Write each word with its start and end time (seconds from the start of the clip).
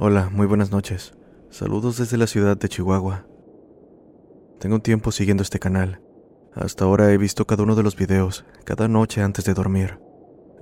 Hola, 0.00 0.30
muy 0.30 0.46
buenas 0.46 0.70
noches. 0.70 1.12
Saludos 1.50 1.98
desde 1.98 2.18
la 2.18 2.28
ciudad 2.28 2.56
de 2.56 2.68
Chihuahua. 2.68 3.26
Tengo 4.60 4.76
un 4.76 4.80
tiempo 4.80 5.10
siguiendo 5.10 5.42
este 5.42 5.58
canal. 5.58 6.00
Hasta 6.54 6.84
ahora 6.84 7.12
he 7.12 7.18
visto 7.18 7.48
cada 7.48 7.64
uno 7.64 7.74
de 7.74 7.82
los 7.82 7.96
videos, 7.96 8.44
cada 8.64 8.86
noche 8.86 9.22
antes 9.22 9.44
de 9.44 9.54
dormir. 9.54 9.98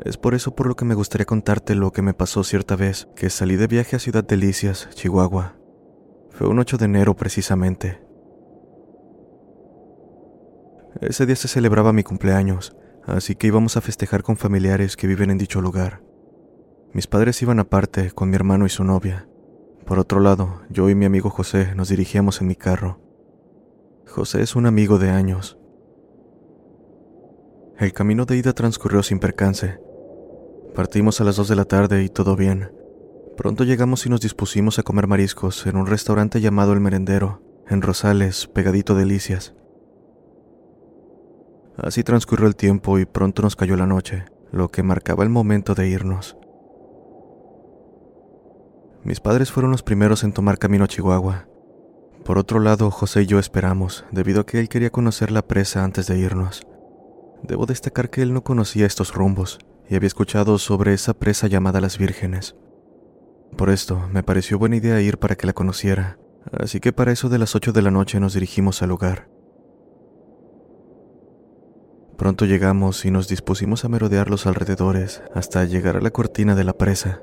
Es 0.02 0.16
por 0.16 0.32
eso 0.32 0.54
por 0.54 0.66
lo 0.68 0.74
que 0.74 0.86
me 0.86 0.95
gustaría 0.95 1.26
contarte 1.26 1.74
lo 1.74 1.92
que 1.92 2.00
me 2.00 2.14
pasó 2.14 2.45
cierta 2.45 2.76
vez 2.76 3.09
que 3.14 3.28
salí 3.28 3.56
de 3.56 3.66
viaje 3.66 3.96
a 3.96 3.98
Ciudad 3.98 4.24
Delicias, 4.24 4.88
Chihuahua. 4.95 5.59
Fue 6.30 6.48
un 6.48 6.59
8 6.59 6.79
de 6.79 6.87
enero 6.87 7.14
precisamente. 7.14 8.02
Ese 11.02 11.26
día 11.26 11.37
se 11.37 11.48
celebraba 11.48 11.92
mi 11.92 12.04
cumpleaños, 12.04 12.74
así 13.04 13.34
que 13.34 13.48
íbamos 13.48 13.76
a 13.76 13.82
festejar 13.82 14.23
con 14.23 14.38
familiares 14.38 14.96
que 14.96 15.07
viven 15.07 15.29
en 15.29 15.37
dicho 15.37 15.60
lugar. 15.60 16.05
Mis 16.92 17.06
padres 17.06 17.40
iban 17.42 17.59
aparte 17.59 18.10
con 18.10 18.30
mi 18.30 18.37
hermano 18.37 18.66
y 18.66 18.70
su 18.70 18.84
novia. 18.84 19.29
Por 19.84 19.98
otro 19.98 20.20
lado, 20.20 20.62
yo 20.70 20.88
y 20.88 20.95
mi 20.95 21.04
amigo 21.04 21.30
José 21.30 21.74
nos 21.74 21.88
dirigíamos 21.88 22.40
en 22.40 22.48
mi 22.48 22.56
carro. 22.56 22.98
José 24.06 24.42
es 24.42 24.56
un 24.56 24.66
amigo 24.66 24.98
de 24.98 25.10
años. 25.10 25.59
El 27.79 27.92
camino 27.92 28.24
de 28.24 28.37
ida 28.37 28.52
transcurrió 28.52 29.02
sin 29.02 29.18
percance. 29.18 29.79
Partimos 30.74 31.20
a 31.20 31.24
las 31.24 31.37
2 31.37 31.48
de 31.48 31.57
la 31.57 31.66
tarde 31.66 32.02
y 32.02 32.09
todo 32.09 32.34
bien. 32.34 32.73
Pronto 33.37 33.64
llegamos 33.64 34.07
y 34.07 34.09
nos 34.09 34.23
dispusimos 34.23 34.79
a 34.79 34.82
comer 34.82 35.07
mariscos 35.07 35.66
en 35.66 35.76
un 35.76 35.87
restaurante 35.87 36.40
llamado 36.40 36.73
El 36.73 36.80
Merendero, 36.80 37.42
en 37.68 37.82
Rosales, 37.82 38.46
pegadito 38.46 38.95
Delicias. 38.95 39.54
Así 41.76 42.02
transcurrió 42.02 42.46
el 42.46 42.57
tiempo 42.57 42.98
y 42.98 43.04
pronto 43.04 43.42
nos 43.42 43.57
cayó 43.57 43.76
la 43.76 43.87
noche, 43.87 44.24
lo 44.51 44.70
que 44.70 44.82
marcaba 44.82 45.23
el 45.23 45.30
momento 45.30 45.74
de 45.74 45.88
irnos. 45.88 46.38
Mis 49.07 49.21
padres 49.21 49.52
fueron 49.52 49.71
los 49.71 49.85
primeros 49.85 50.24
en 50.24 50.32
tomar 50.32 50.59
camino 50.59 50.82
a 50.82 50.88
Chihuahua. 50.88 51.46
Por 52.24 52.38
otro 52.38 52.59
lado, 52.59 52.90
José 52.90 53.23
y 53.23 53.26
yo 53.26 53.38
esperamos, 53.38 54.04
debido 54.10 54.40
a 54.40 54.46
que 54.46 54.59
él 54.59 54.68
quería 54.68 54.90
conocer 54.90 55.30
la 55.30 55.46
presa 55.46 55.85
antes 55.85 56.09
de 56.09 56.18
irnos. 56.18 56.66
Debo 57.45 57.66
destacar 57.66 58.10
que 58.10 58.23
él 58.23 58.35
no 58.35 58.43
conocía 58.43 58.85
estos 58.85 59.15
rumbos 59.15 59.60
y 59.88 59.95
había 59.95 60.09
escuchado 60.09 60.59
sobre 60.59 60.93
esa 60.93 61.15
presa 61.15 61.46
llamada 61.46 61.80
Las 61.80 61.98
Vírgenes. 61.98 62.57
Por 63.57 63.71
esto, 63.71 64.09
me 64.12 64.25
pareció 64.25 64.59
buena 64.59 64.75
idea 64.75 65.00
ir 65.00 65.19
para 65.19 65.37
que 65.37 65.47
la 65.47 65.53
conociera, 65.53 66.19
así 66.50 66.81
que 66.81 66.93
para 66.93 67.12
eso 67.12 67.28
de 67.28 67.38
las 67.38 67.54
8 67.54 67.70
de 67.70 67.82
la 67.82 67.93
noche 67.93 68.19
nos 68.19 68.34
dirigimos 68.34 68.82
al 68.82 68.88
lugar. 68.88 69.28
Pronto 72.16 72.44
llegamos 72.44 73.04
y 73.04 73.12
nos 73.12 73.28
dispusimos 73.28 73.84
a 73.84 73.88
merodear 73.88 74.30
los 74.30 74.48
alrededores 74.48 75.22
hasta 75.32 75.64
llegar 75.64 75.97
a 75.97 76.00
la 76.00 76.10
cortina 76.10 76.56
de 76.56 76.64
la 76.64 76.72
presa. 76.72 77.20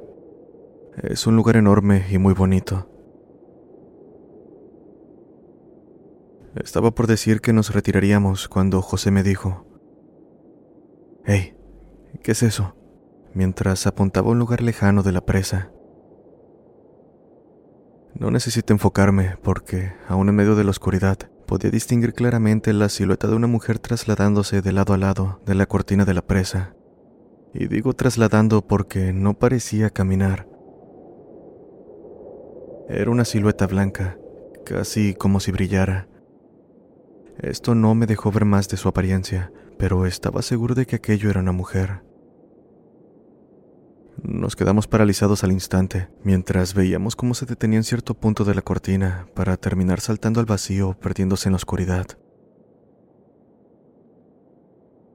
Es 1.01 1.25
un 1.27 1.35
lugar 1.35 1.57
enorme 1.57 2.05
y 2.09 2.17
muy 2.17 2.33
bonito. 2.33 2.89
Estaba 6.55 6.91
por 6.91 7.07
decir 7.07 7.41
que 7.41 7.51
nos 7.53 7.73
retiraríamos 7.73 8.47
cuando 8.47 8.81
José 8.81 9.09
me 9.09 9.23
dijo, 9.23 9.65
Hey, 11.25 11.57
¿qué 12.21 12.33
es 12.33 12.43
eso? 12.43 12.75
mientras 13.33 13.87
apuntaba 13.87 14.29
a 14.29 14.31
un 14.31 14.39
lugar 14.39 14.61
lejano 14.61 15.03
de 15.03 15.11
la 15.11 15.21
presa. 15.21 15.71
No 18.15 18.29
necesito 18.29 18.73
enfocarme 18.73 19.37
porque, 19.41 19.93
aún 20.07 20.29
en 20.29 20.35
medio 20.35 20.55
de 20.55 20.63
la 20.63 20.69
oscuridad, 20.69 21.17
podía 21.47 21.71
distinguir 21.71 22.13
claramente 22.13 22.71
la 22.73 22.89
silueta 22.89 23.27
de 23.27 23.35
una 23.35 23.47
mujer 23.47 23.79
trasladándose 23.79 24.61
de 24.61 24.71
lado 24.71 24.93
a 24.93 24.97
lado 24.97 25.41
de 25.45 25.55
la 25.55 25.65
cortina 25.65 26.05
de 26.05 26.13
la 26.13 26.21
presa. 26.21 26.75
Y 27.53 27.67
digo 27.67 27.93
trasladando 27.93 28.65
porque 28.65 29.13
no 29.13 29.33
parecía 29.33 29.89
caminar, 29.89 30.47
era 32.89 33.11
una 33.11 33.25
silueta 33.25 33.65
blanca, 33.67 34.17
casi 34.65 35.13
como 35.13 35.39
si 35.39 35.51
brillara. 35.51 36.07
Esto 37.39 37.75
no 37.75 37.95
me 37.95 38.05
dejó 38.05 38.31
ver 38.31 38.45
más 38.45 38.67
de 38.69 38.77
su 38.77 38.87
apariencia, 38.89 39.51
pero 39.77 40.05
estaba 40.05 40.41
seguro 40.41 40.75
de 40.75 40.85
que 40.85 40.97
aquello 40.97 41.29
era 41.29 41.39
una 41.39 41.51
mujer. 41.51 42.03
Nos 44.21 44.55
quedamos 44.55 44.87
paralizados 44.87 45.43
al 45.43 45.51
instante, 45.51 46.09
mientras 46.23 46.73
veíamos 46.73 47.15
cómo 47.15 47.33
se 47.33 47.45
detenía 47.45 47.77
en 47.77 47.83
cierto 47.83 48.13
punto 48.13 48.45
de 48.45 48.53
la 48.53 48.61
cortina 48.61 49.27
para 49.33 49.57
terminar 49.57 49.99
saltando 49.99 50.39
al 50.39 50.45
vacío, 50.45 50.97
perdiéndose 50.99 51.49
en 51.49 51.53
la 51.53 51.57
oscuridad. 51.57 52.05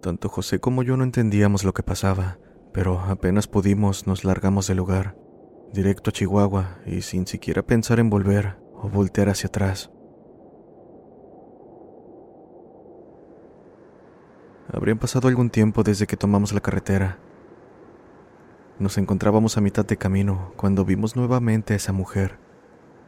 Tanto 0.03 0.29
José 0.29 0.59
como 0.59 0.83
yo 0.83 0.97
no 0.97 1.05
entendíamos 1.05 1.65
lo 1.65 1.75
que 1.75 1.83
pasaba, 1.83 2.39
pero 2.73 3.01
apenas 3.01 3.47
pudimos 3.47 4.07
nos 4.07 4.25
largamos 4.25 4.67
del 4.67 4.79
lugar 4.79 5.17
directo 5.73 6.11
a 6.11 6.13
Chihuahua 6.13 6.79
y 6.87 7.03
sin 7.03 7.27
siquiera 7.27 7.63
pensar 7.63 8.01
en 8.01 8.11
volver 8.11 8.57
o 8.75 8.89
voltear 8.89 9.29
hacia 9.29 9.49
atrás. 9.49 9.91
Habrían 14.73 14.99
pasado 14.99 15.29
algún 15.29 15.51
tiempo 15.51 15.83
desde 15.83 16.07
que 16.07 16.17
tomamos 16.17 16.53
la 16.53 16.61
carretera. 16.61 17.19
Nos 18.79 18.99
encontrábamos 18.99 19.57
a 19.57 19.61
mitad 19.61 19.85
de 19.85 19.97
camino 19.97 20.53
cuando 20.57 20.85
vimos 20.85 21.17
nuevamente 21.17 21.73
a 21.73 21.77
esa 21.77 21.93
mujer. 21.93 22.39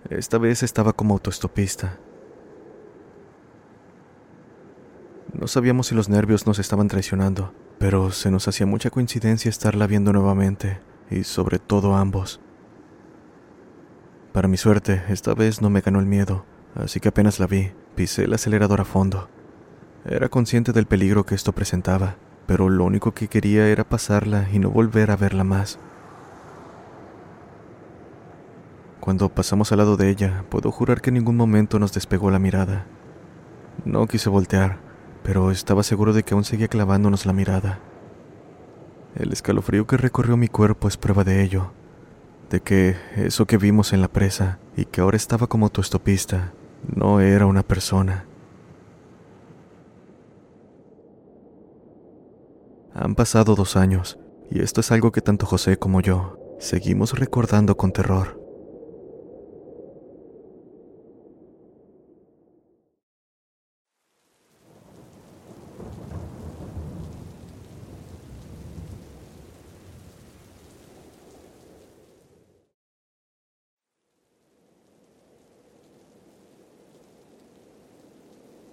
Esta 0.09 0.39
vez 0.39 0.63
estaba 0.63 0.95
como 0.95 1.15
autoestopista. 1.15 1.99
No 5.33 5.47
sabíamos 5.47 5.89
si 5.89 5.95
los 5.95 6.09
nervios 6.09 6.47
nos 6.47 6.59
estaban 6.59 6.89
traicionando, 6.89 7.53
pero 7.79 8.11
se 8.11 8.31
nos 8.31 8.49
hacía 8.49 8.67
mucha 8.67 8.91
coincidencia 8.91 9.49
estarla 9.49 9.87
viendo 9.87 10.13
nuevamente, 10.13 10.81
y 11.11 11.25
sobre 11.25 11.59
todo 11.59 11.95
ambos. 11.95 12.41
Para 14.33 14.47
mi 14.47 14.57
suerte, 14.57 15.03
esta 15.09 15.35
vez 15.35 15.61
no 15.61 15.71
me 15.71 15.81
ganó 15.81 15.99
el 15.99 16.07
miedo, 16.07 16.45
así 16.77 17.01
que 17.01 17.09
apenas 17.09 17.41
la 17.41 17.49
vi, 17.49 17.73
pisé 17.97 18.25
el 18.25 18.35
acelerador 18.35 18.81
a 18.81 18.85
fondo. 18.85 19.29
Era 20.05 20.29
consciente 20.29 20.73
del 20.73 20.87
peligro 20.87 21.27
que 21.27 21.35
esto 21.35 21.53
presentaba, 21.53 22.15
pero 22.47 22.69
lo 22.69 22.85
único 22.85 23.13
que 23.13 23.27
quería 23.27 23.67
era 23.67 23.83
pasarla 23.83 24.49
y 24.53 24.61
no 24.61 24.71
volver 24.71 25.11
a 25.11 25.17
verla 25.17 25.43
más. 25.43 25.81
Cuando 29.01 29.29
pasamos 29.31 29.73
al 29.73 29.79
lado 29.79 29.97
de 29.97 30.11
ella, 30.11 30.45
puedo 30.49 30.71
jurar 30.71 31.01
que 31.01 31.11
en 31.11 31.15
ningún 31.15 31.37
momento 31.37 31.81
nos 31.81 31.93
despegó 31.93 32.31
la 32.31 32.39
mirada. 32.39 32.87
No 33.85 34.07
quise 34.07 34.31
voltear, 34.31 34.79
pero 35.25 35.51
estaba 35.51 35.83
seguro 35.83 36.13
de 36.13 36.23
que 36.23 36.35
aún 36.35 36.45
seguía 36.45 36.69
clavándonos 36.69 37.27
la 37.27 37.33
mirada. 37.33 37.81
El 39.17 39.33
escalofrío 39.33 39.89
que 39.89 39.97
recorrió 39.97 40.37
mi 40.37 40.47
cuerpo 40.47 40.87
es 40.87 40.97
prueba 40.97 41.25
de 41.25 41.43
ello, 41.43 41.73
de 42.51 42.61
que 42.61 42.97
eso 43.17 43.47
que 43.47 43.57
vimos 43.57 43.93
en 43.93 44.01
la 44.01 44.09
presa 44.09 44.59
y 44.77 44.85
que 44.85 45.01
ahora 45.01 45.17
estaba 45.17 45.47
como 45.47 45.67
autoestopista 45.67 46.53
no 46.95 47.21
era 47.21 47.47
una 47.47 47.63
persona. 47.63 48.27
Han 52.93 53.15
pasado 53.15 53.55
dos 53.55 53.77
años 53.77 54.19
y 54.51 54.61
esto 54.63 54.81
es 54.81 54.91
algo 54.91 55.13
que 55.13 55.21
tanto 55.21 55.47
José 55.47 55.79
como 55.79 56.01
yo 56.01 56.39
seguimos 56.59 57.19
recordando 57.19 57.77
con 57.77 57.93
terror. 57.93 58.40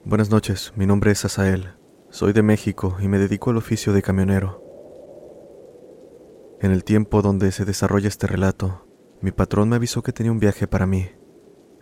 Buenas 0.08 0.30
noches, 0.30 0.72
mi 0.78 0.86
nombre 0.86 1.12
es 1.12 1.26
Asael. 1.26 1.74
Soy 2.12 2.32
de 2.32 2.42
México 2.42 2.96
y 3.02 3.10
me 3.10 3.20
dedico 3.20 3.50
al 3.50 3.58
oficio 3.58 3.92
de 3.92 4.02
camionero. 4.02 4.64
En 6.62 6.72
el 6.72 6.86
tiempo 6.86 7.22
donde 7.22 7.52
se 7.52 7.66
desarrolla 7.66 8.08
este 8.08 8.26
relato, 8.26 8.88
mi 9.20 9.32
patrón 9.32 9.68
me 9.68 9.76
avisó 9.76 10.04
que 10.04 10.14
tenía 10.14 10.32
un 10.32 10.40
viaje 10.40 10.66
para 10.66 10.86
mí. 10.86 11.10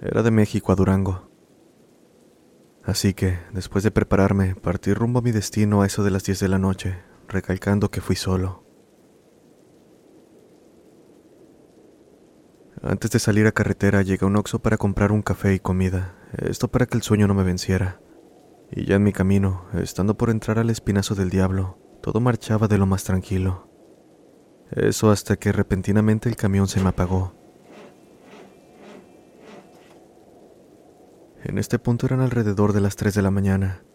Era 0.01 0.23
de 0.23 0.31
México 0.31 0.71
a 0.71 0.75
Durango. 0.75 1.29
Así 2.83 3.13
que, 3.13 3.37
después 3.53 3.83
de 3.83 3.91
prepararme, 3.91 4.55
partí 4.55 4.91
rumbo 4.95 5.19
a 5.19 5.21
mi 5.21 5.29
destino 5.29 5.83
a 5.83 5.85
eso 5.85 6.03
de 6.03 6.09
las 6.09 6.23
10 6.23 6.39
de 6.39 6.47
la 6.47 6.57
noche, 6.57 6.97
recalcando 7.27 7.91
que 7.91 8.01
fui 8.01 8.15
solo. 8.15 8.63
Antes 12.81 13.11
de 13.11 13.19
salir 13.19 13.45
a 13.45 13.51
carretera 13.51 14.01
llegué 14.01 14.25
a 14.25 14.27
un 14.27 14.35
Oxxo 14.35 14.57
para 14.63 14.77
comprar 14.77 15.11
un 15.11 15.21
café 15.21 15.53
y 15.53 15.59
comida, 15.59 16.15
esto 16.39 16.69
para 16.69 16.87
que 16.87 16.97
el 16.97 17.03
sueño 17.03 17.27
no 17.27 17.35
me 17.35 17.43
venciera. 17.43 17.99
Y 18.75 18.85
ya 18.85 18.95
en 18.95 19.03
mi 19.03 19.13
camino, 19.13 19.65
estando 19.73 20.17
por 20.17 20.29
entrar 20.29 20.59
al 20.59 20.69
espinazo 20.69 21.15
del 21.15 21.29
diablo, 21.29 21.79
todo 22.01 22.19
marchaba 22.19 22.67
de 22.67 22.77
lo 22.77 22.85
más 22.85 23.05
tranquilo. 23.05 23.69
Eso 24.69 25.11
hasta 25.11 25.37
que 25.37 25.53
repentinamente 25.53 26.27
el 26.27 26.35
camión 26.35 26.67
se 26.67 26.81
me 26.81 26.89
apagó. 26.89 27.33
En 31.45 31.57
este 31.57 31.79
punto 31.79 32.05
eran 32.05 32.19
alrededor 32.19 32.73
de 32.73 32.81
las 32.81 32.97
3 32.97 33.13
de 33.13 33.21
la 33.21 33.31
mañana. 33.31 33.85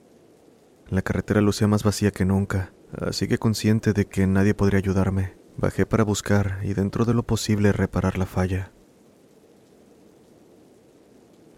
La 0.89 1.03
carretera 1.03 1.43
lucía 1.43 1.67
más 1.67 1.85
vacía 1.85 2.11
que 2.11 2.25
nunca, 2.25 2.73
así 2.93 3.29
que 3.29 3.39
consciente 3.39 3.93
de 3.93 4.07
que 4.07 4.27
nadie 4.27 4.55
podría 4.55 4.79
ayudarme, 4.79 5.37
bajé 5.59 5.85
para 5.85 6.05
buscar 6.05 6.61
y 6.63 6.73
dentro 6.73 7.05
de 7.05 7.13
lo 7.13 7.25
posible 7.25 7.73
reparar 7.73 8.17
la 8.17 8.27
falla. 8.27 8.73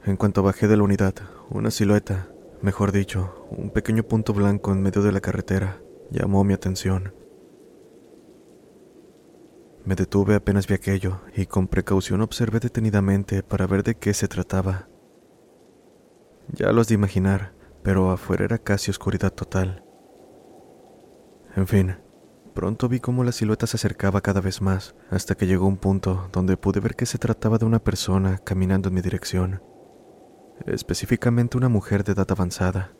En 0.05 0.17
cuanto 0.17 0.43
bajé 0.43 0.67
de 0.67 0.77
la 0.77 0.83
unidad, 0.83 1.15
una 1.51 1.71
silueta, 1.71 2.32
mejor 2.63 2.93
dicho, 2.93 3.47
un 3.51 3.71
pequeño 3.71 4.05
punto 4.05 4.33
blanco 4.33 4.73
en 4.73 4.81
medio 4.81 5.03
de 5.03 5.13
la 5.13 5.21
carretera, 5.21 5.83
llamó 6.11 6.45
mi 6.45 6.55
atención. 6.55 7.13
Me 9.85 9.97
detuve 9.97 10.37
apenas 10.37 10.69
vi 10.69 10.75
aquello 10.75 11.21
y 11.35 11.47
con 11.47 11.67
precaución 11.67 12.21
observé 12.21 12.61
detenidamente 12.61 13.43
para 13.43 13.67
ver 13.67 13.83
de 13.83 13.97
qué 13.97 14.15
se 14.15 14.29
trataba. 14.29 14.89
Ya 16.53 16.71
los 16.71 16.87
de 16.87 16.95
imaginar, 16.95 17.53
pero 17.83 18.13
afuera 18.13 18.45
era 18.45 18.59
casi 18.59 18.93
oscuridad 18.93 19.33
total. 19.33 19.85
En 21.57 21.67
fin, 21.67 21.97
pronto 22.55 22.89
vi 22.89 23.01
cómo 23.01 23.25
la 23.25 23.33
silueta 23.33 23.67
se 23.67 23.77
acercaba 23.77 24.21
cada 24.21 24.41
vez 24.41 24.63
más, 24.63 24.95
hasta 25.11 25.35
que 25.35 25.49
llegó 25.49 25.67
un 25.67 25.79
punto 25.79 26.29
donde 26.33 26.57
pude 26.57 26.79
ver 26.79 26.95
que 26.95 27.07
se 27.07 27.19
trataba 27.19 27.59
de 27.59 27.65
una 27.65 27.83
persona 27.83 28.39
caminando 28.39 28.89
en 28.89 28.95
mi 28.95 29.01
dirección 29.01 29.72
específicamente 30.67 31.57
una 31.57 31.69
mujer 31.69 32.05
de 32.05 32.13
edad 32.13 32.31
avanzada, 32.31 32.93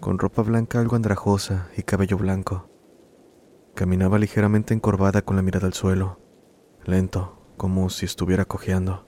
con 0.00 0.18
ropa 0.18 0.42
blanca 0.42 0.80
algo 0.80 0.96
andrajosa 0.96 1.68
y 1.76 1.82
cabello 1.82 2.16
blanco. 2.16 2.70
Caminaba 3.74 4.18
ligeramente 4.18 4.74
encorvada 4.74 5.22
con 5.22 5.36
la 5.36 5.42
mirada 5.42 5.66
al 5.66 5.74
suelo, 5.74 6.20
lento, 6.84 7.54
como 7.56 7.90
si 7.90 8.06
estuviera 8.06 8.44
cojeando. 8.44 9.06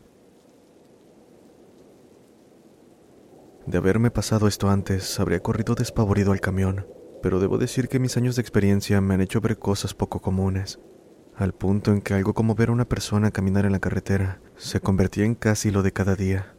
De 3.66 3.78
haberme 3.78 4.10
pasado 4.10 4.48
esto 4.48 4.68
antes, 4.68 5.20
habría 5.20 5.40
corrido 5.40 5.74
despavorido 5.74 6.32
al 6.32 6.40
camión, 6.40 6.86
pero 7.22 7.38
debo 7.38 7.58
decir 7.58 7.88
que 7.88 8.00
mis 8.00 8.16
años 8.16 8.36
de 8.36 8.42
experiencia 8.42 9.00
me 9.00 9.14
han 9.14 9.20
hecho 9.20 9.40
ver 9.40 9.58
cosas 9.58 9.94
poco 9.94 10.20
comunes, 10.20 10.80
al 11.36 11.54
punto 11.54 11.92
en 11.92 12.02
que 12.02 12.14
algo 12.14 12.34
como 12.34 12.54
ver 12.54 12.68
a 12.68 12.72
una 12.72 12.88
persona 12.88 13.30
caminar 13.30 13.64
en 13.64 13.72
la 13.72 13.78
carretera 13.78 14.40
se 14.56 14.80
convertía 14.80 15.24
en 15.24 15.34
casi 15.34 15.70
lo 15.70 15.82
de 15.82 15.92
cada 15.92 16.16
día. 16.16 16.56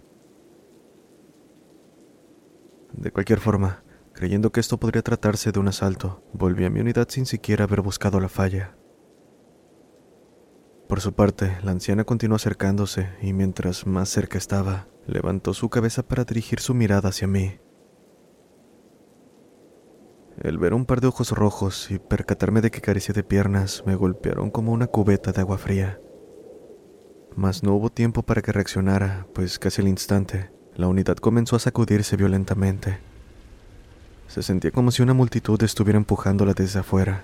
De 2.93 3.11
cualquier 3.11 3.39
forma, 3.39 3.83
creyendo 4.13 4.51
que 4.51 4.59
esto 4.59 4.79
podría 4.79 5.01
tratarse 5.01 5.51
de 5.51 5.59
un 5.59 5.67
asalto, 5.67 6.23
volví 6.31 6.63
a 6.63 6.69
mi 6.69 6.79
unidad 6.79 7.07
sin 7.09 7.25
siquiera 7.25 7.65
haber 7.65 7.81
buscado 7.81 8.19
la 8.19 8.29
falla. 8.29 8.77
Por 10.87 11.01
su 11.01 11.13
parte, 11.13 11.57
la 11.63 11.71
anciana 11.71 12.03
continuó 12.03 12.35
acercándose 12.35 13.09
y 13.21 13.33
mientras 13.33 13.87
más 13.87 14.09
cerca 14.09 14.37
estaba, 14.37 14.87
levantó 15.07 15.53
su 15.53 15.69
cabeza 15.69 16.03
para 16.03 16.23
dirigir 16.23 16.59
su 16.59 16.75
mirada 16.75 17.09
hacia 17.09 17.27
mí. 17.27 17.59
El 20.37 20.59
ver 20.59 20.73
un 20.73 20.85
par 20.85 21.01
de 21.01 21.07
ojos 21.07 21.31
rojos 21.31 21.89
y 21.89 21.99
percatarme 21.99 22.61
de 22.61 22.69
que 22.69 22.81
carecía 22.81 23.13
de 23.13 23.23
piernas 23.23 23.83
me 23.85 23.95
golpearon 23.95 24.51
como 24.51 24.71
una 24.71 24.87
cubeta 24.87 25.31
de 25.31 25.41
agua 25.41 25.57
fría. 25.57 25.99
Mas 27.35 27.63
no 27.63 27.73
hubo 27.73 27.89
tiempo 27.89 28.23
para 28.23 28.41
que 28.41 28.51
reaccionara, 28.51 29.27
pues 29.33 29.57
casi 29.57 29.81
al 29.81 29.87
instante 29.87 30.51
la 30.75 30.87
unidad 30.87 31.17
comenzó 31.17 31.55
a 31.55 31.59
sacudirse 31.59 32.15
violentamente. 32.15 32.99
Se 34.27 34.41
sentía 34.41 34.71
como 34.71 34.91
si 34.91 35.03
una 35.03 35.13
multitud 35.13 35.61
estuviera 35.61 35.97
empujándola 35.97 36.53
desde 36.53 36.79
afuera. 36.79 37.23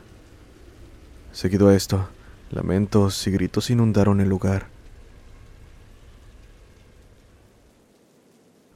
Seguido 1.32 1.68
a 1.70 1.76
esto, 1.76 2.08
lamentos 2.52 3.26
y 3.28 3.32
gritos 3.32 3.70
inundaron 3.70 4.22
el 4.22 4.30
lugar. 4.30 4.68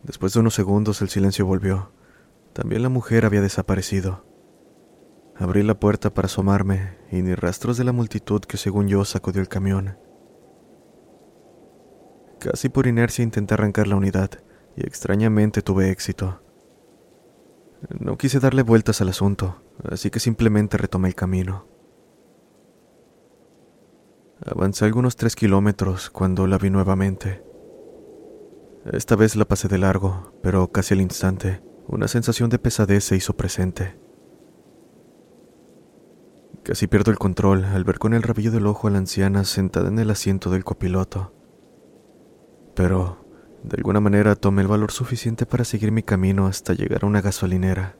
Después 0.03 0.33
de 0.33 0.39
unos 0.39 0.53
segundos 0.53 1.01
el 1.01 1.09
silencio 1.09 1.45
volvió. 1.45 1.91
También 2.53 2.83
la 2.83 2.89
mujer 2.89 3.25
había 3.25 3.41
desaparecido. 3.41 4.25
Abrí 5.35 5.63
la 5.63 5.79
puerta 5.79 6.13
para 6.13 6.25
asomarme 6.25 6.97
y 7.11 7.21
ni 7.21 7.33
rastros 7.33 7.77
de 7.77 7.83
la 7.83 7.91
multitud 7.91 8.41
que 8.41 8.57
según 8.57 8.87
yo 8.87 9.05
sacudió 9.05 9.41
el 9.41 9.47
camión. 9.47 9.97
Casi 12.39 12.69
por 12.69 12.87
inercia 12.87 13.23
intenté 13.23 13.53
arrancar 13.53 13.87
la 13.87 13.95
unidad, 13.95 14.31
y 14.75 14.85
extrañamente 14.85 15.61
tuve 15.61 15.89
éxito. 15.89 16.41
No 17.99 18.17
quise 18.17 18.39
darle 18.39 18.63
vueltas 18.63 19.01
al 19.01 19.09
asunto, 19.09 19.61
así 19.83 20.09
que 20.09 20.19
simplemente 20.19 20.77
retomé 20.77 21.09
el 21.09 21.15
camino. 21.15 21.67
Avancé 24.45 24.85
algunos 24.85 25.15
tres 25.15 25.35
kilómetros 25.35 26.09
cuando 26.09 26.47
la 26.47 26.57
vi 26.57 26.69
nuevamente. 26.69 27.43
Esta 28.91 29.15
vez 29.15 29.35
la 29.35 29.45
pasé 29.45 29.67
de 29.67 29.77
largo, 29.77 30.33
pero 30.41 30.71
casi 30.71 30.93
al 30.93 31.01
instante, 31.01 31.61
una 31.87 32.07
sensación 32.07 32.49
de 32.49 32.59
pesadez 32.59 33.05
se 33.05 33.15
hizo 33.15 33.35
presente. 33.37 33.97
Casi 36.63 36.87
pierdo 36.87 37.11
el 37.11 37.17
control 37.17 37.65
al 37.65 37.83
ver 37.83 37.99
con 37.99 38.13
el 38.13 38.23
rabillo 38.23 38.51
del 38.51 38.67
ojo 38.67 38.87
a 38.87 38.91
la 38.91 38.97
anciana 38.97 39.43
sentada 39.43 39.89
en 39.89 39.99
el 39.99 40.09
asiento 40.09 40.49
del 40.49 40.63
copiloto. 40.63 41.33
Pero 42.73 43.22
de 43.63 43.77
alguna 43.77 44.01
manera 44.01 44.35
tomé 44.35 44.61
el 44.61 44.67
valor 44.67 44.91
suficiente 44.91 45.45
para 45.45 45.63
seguir 45.63 45.91
mi 45.91 46.03
camino 46.03 46.47
hasta 46.47 46.73
llegar 46.73 47.03
a 47.03 47.07
una 47.07 47.21
gasolinera. 47.21 47.95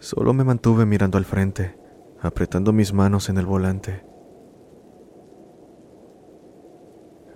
Solo 0.00 0.34
me 0.34 0.42
mantuve 0.42 0.84
mirando 0.84 1.16
al 1.16 1.24
frente, 1.24 1.78
apretando 2.20 2.72
mis 2.72 2.92
manos 2.92 3.28
en 3.28 3.38
el 3.38 3.46
volante. 3.46 4.04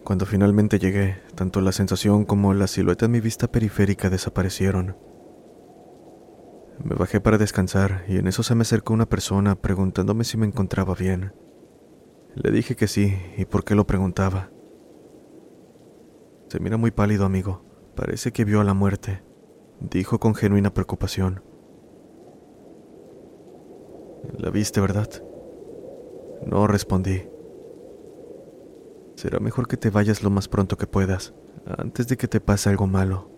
Cuando 0.02 0.26
finalmente 0.26 0.78
llegué, 0.78 1.22
tanto 1.34 1.60
la 1.60 1.70
sensación 1.70 2.24
como 2.24 2.52
la 2.54 2.66
silueta 2.66 3.06
en 3.06 3.12
mi 3.12 3.20
vista 3.20 3.46
periférica 3.46 4.10
desaparecieron. 4.10 4.96
Me 6.82 6.94
bajé 6.96 7.20
para 7.20 7.38
descansar 7.38 8.04
y 8.08 8.16
en 8.18 8.26
eso 8.26 8.42
se 8.42 8.54
me 8.54 8.62
acercó 8.62 8.94
una 8.94 9.06
persona 9.06 9.54
preguntándome 9.54 10.24
si 10.24 10.36
me 10.36 10.46
encontraba 10.46 10.94
bien. 10.94 11.32
Le 12.34 12.50
dije 12.50 12.74
que 12.74 12.88
sí 12.88 13.16
y 13.36 13.44
por 13.44 13.64
qué 13.64 13.74
lo 13.74 13.86
preguntaba. 13.86 14.50
Se 16.48 16.60
mira 16.60 16.78
muy 16.78 16.90
pálido, 16.90 17.26
amigo. 17.26 17.62
Parece 17.94 18.32
que 18.32 18.44
vio 18.44 18.60
a 18.60 18.64
la 18.64 18.74
muerte, 18.74 19.22
dijo 19.80 20.18
con 20.18 20.34
genuina 20.34 20.72
preocupación. 20.72 21.42
La 24.38 24.50
viste, 24.50 24.80
¿verdad? 24.80 25.08
No 26.46 26.66
respondí. 26.66 27.28
Será 29.16 29.40
mejor 29.40 29.68
que 29.68 29.76
te 29.76 29.90
vayas 29.90 30.22
lo 30.22 30.30
más 30.30 30.48
pronto 30.48 30.78
que 30.78 30.86
puedas, 30.86 31.34
antes 31.66 32.08
de 32.08 32.16
que 32.16 32.28
te 32.28 32.40
pase 32.40 32.70
algo 32.70 32.86
malo. 32.86 33.30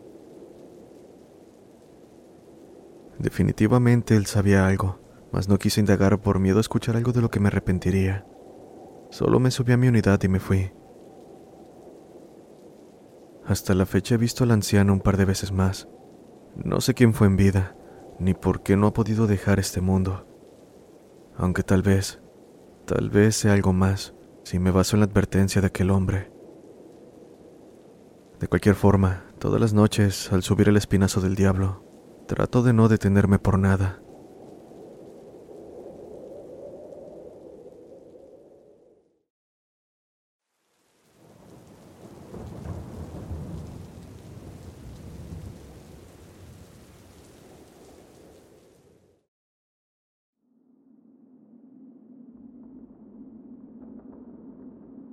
Definitivamente 3.18 4.14
él 4.14 4.26
sabía 4.26 4.66
algo, 4.66 5.00
mas 5.32 5.48
no 5.48 5.58
quise 5.58 5.80
indagar 5.80 6.20
por 6.20 6.38
miedo 6.38 6.58
a 6.58 6.60
escuchar 6.60 6.96
algo 6.96 7.12
de 7.12 7.22
lo 7.22 7.30
que 7.30 7.40
me 7.40 7.48
arrepentiría. 7.48 8.26
Solo 9.10 9.40
me 9.40 9.50
subí 9.50 9.72
a 9.72 9.76
mi 9.76 9.88
unidad 9.88 10.22
y 10.22 10.28
me 10.28 10.38
fui. 10.38 10.70
Hasta 13.50 13.74
la 13.74 13.84
fecha 13.84 14.14
he 14.14 14.16
visto 14.16 14.44
al 14.44 14.52
anciano 14.52 14.92
un 14.92 15.00
par 15.00 15.16
de 15.16 15.24
veces 15.24 15.50
más. 15.50 15.88
No 16.54 16.80
sé 16.80 16.94
quién 16.94 17.14
fue 17.14 17.26
en 17.26 17.36
vida, 17.36 17.74
ni 18.20 18.32
por 18.32 18.62
qué 18.62 18.76
no 18.76 18.86
ha 18.86 18.92
podido 18.92 19.26
dejar 19.26 19.58
este 19.58 19.80
mundo. 19.80 20.24
Aunque 21.36 21.64
tal 21.64 21.82
vez, 21.82 22.20
tal 22.86 23.10
vez 23.10 23.34
sea 23.34 23.54
algo 23.54 23.72
más, 23.72 24.14
si 24.44 24.60
me 24.60 24.70
baso 24.70 24.94
en 24.94 25.00
la 25.00 25.06
advertencia 25.06 25.60
de 25.60 25.66
aquel 25.66 25.90
hombre. 25.90 26.30
De 28.38 28.46
cualquier 28.46 28.76
forma, 28.76 29.24
todas 29.40 29.60
las 29.60 29.72
noches, 29.72 30.32
al 30.32 30.44
subir 30.44 30.68
el 30.68 30.76
espinazo 30.76 31.20
del 31.20 31.34
diablo, 31.34 31.84
trato 32.28 32.62
de 32.62 32.72
no 32.72 32.86
detenerme 32.86 33.40
por 33.40 33.58
nada 33.58 34.00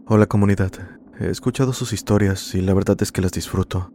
Hola 0.09 0.25
comunidad, 0.25 0.71
he 1.19 1.27
escuchado 1.29 1.73
sus 1.73 1.91
historias 1.91 2.55
y 2.55 2.61
la 2.61 2.73
verdad 2.73 2.95
es 3.01 3.11
que 3.11 3.21
las 3.21 3.33
disfruto. 3.33 3.91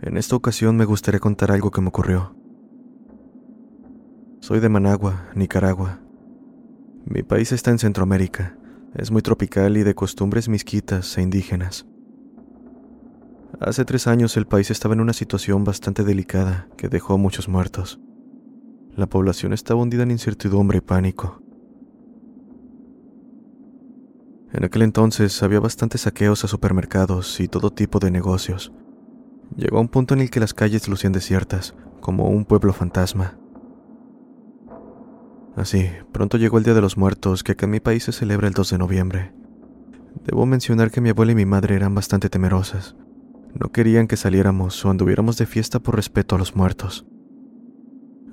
En 0.00 0.16
esta 0.16 0.34
ocasión 0.34 0.76
me 0.76 0.84
gustaría 0.84 1.20
contar 1.20 1.52
algo 1.52 1.70
que 1.70 1.80
me 1.80 1.90
ocurrió. 1.90 2.34
Soy 4.40 4.58
de 4.58 4.68
Managua, 4.68 5.30
Nicaragua. 5.36 6.00
Mi 7.04 7.22
país 7.22 7.52
está 7.52 7.70
en 7.70 7.78
Centroamérica, 7.78 8.58
es 8.96 9.12
muy 9.12 9.22
tropical 9.22 9.76
y 9.76 9.84
de 9.84 9.94
costumbres 9.94 10.48
misquitas 10.48 11.16
e 11.16 11.22
indígenas. 11.22 11.86
Hace 13.60 13.84
tres 13.84 14.08
años 14.08 14.36
el 14.36 14.48
país 14.48 14.72
estaba 14.72 14.94
en 14.94 15.00
una 15.00 15.12
situación 15.12 15.62
bastante 15.62 16.02
delicada 16.02 16.66
que 16.76 16.88
dejó 16.88 17.16
muchos 17.16 17.48
muertos. 17.48 18.00
La 18.96 19.06
población 19.06 19.52
estaba 19.52 19.82
hundida 19.82 20.02
en 20.02 20.10
incertidumbre 20.10 20.78
y 20.78 20.80
pánico. 20.80 21.40
En 24.52 24.64
aquel 24.64 24.82
entonces 24.82 25.42
había 25.42 25.60
bastantes 25.60 26.02
saqueos 26.02 26.44
a 26.44 26.48
supermercados 26.48 27.40
y 27.40 27.48
todo 27.48 27.72
tipo 27.72 27.98
de 28.00 28.10
negocios. 28.10 28.70
Llegó 29.56 29.78
a 29.78 29.80
un 29.80 29.88
punto 29.88 30.12
en 30.12 30.20
el 30.20 30.30
que 30.30 30.40
las 30.40 30.52
calles 30.52 30.88
lucían 30.88 31.12
desiertas, 31.12 31.74
como 32.00 32.28
un 32.28 32.44
pueblo 32.44 32.74
fantasma. 32.74 33.38
Así, 35.56 35.88
pronto 36.12 36.36
llegó 36.36 36.58
el 36.58 36.64
Día 36.64 36.74
de 36.74 36.82
los 36.82 36.98
Muertos, 36.98 37.42
que 37.42 37.52
acá 37.52 37.64
en 37.64 37.72
mi 37.72 37.80
país 37.80 38.04
se 38.04 38.12
celebra 38.12 38.46
el 38.46 38.54
2 38.54 38.70
de 38.70 38.78
noviembre. 38.78 39.32
Debo 40.24 40.44
mencionar 40.44 40.90
que 40.90 41.00
mi 41.00 41.10
abuela 41.10 41.32
y 41.32 41.36
mi 41.36 41.46
madre 41.46 41.74
eran 41.74 41.94
bastante 41.94 42.28
temerosas. 42.28 42.94
No 43.54 43.72
querían 43.72 44.06
que 44.06 44.16
saliéramos 44.18 44.84
o 44.84 44.90
anduviéramos 44.90 45.38
de 45.38 45.46
fiesta 45.46 45.80
por 45.80 45.96
respeto 45.96 46.36
a 46.36 46.38
los 46.38 46.56
muertos. 46.56 47.06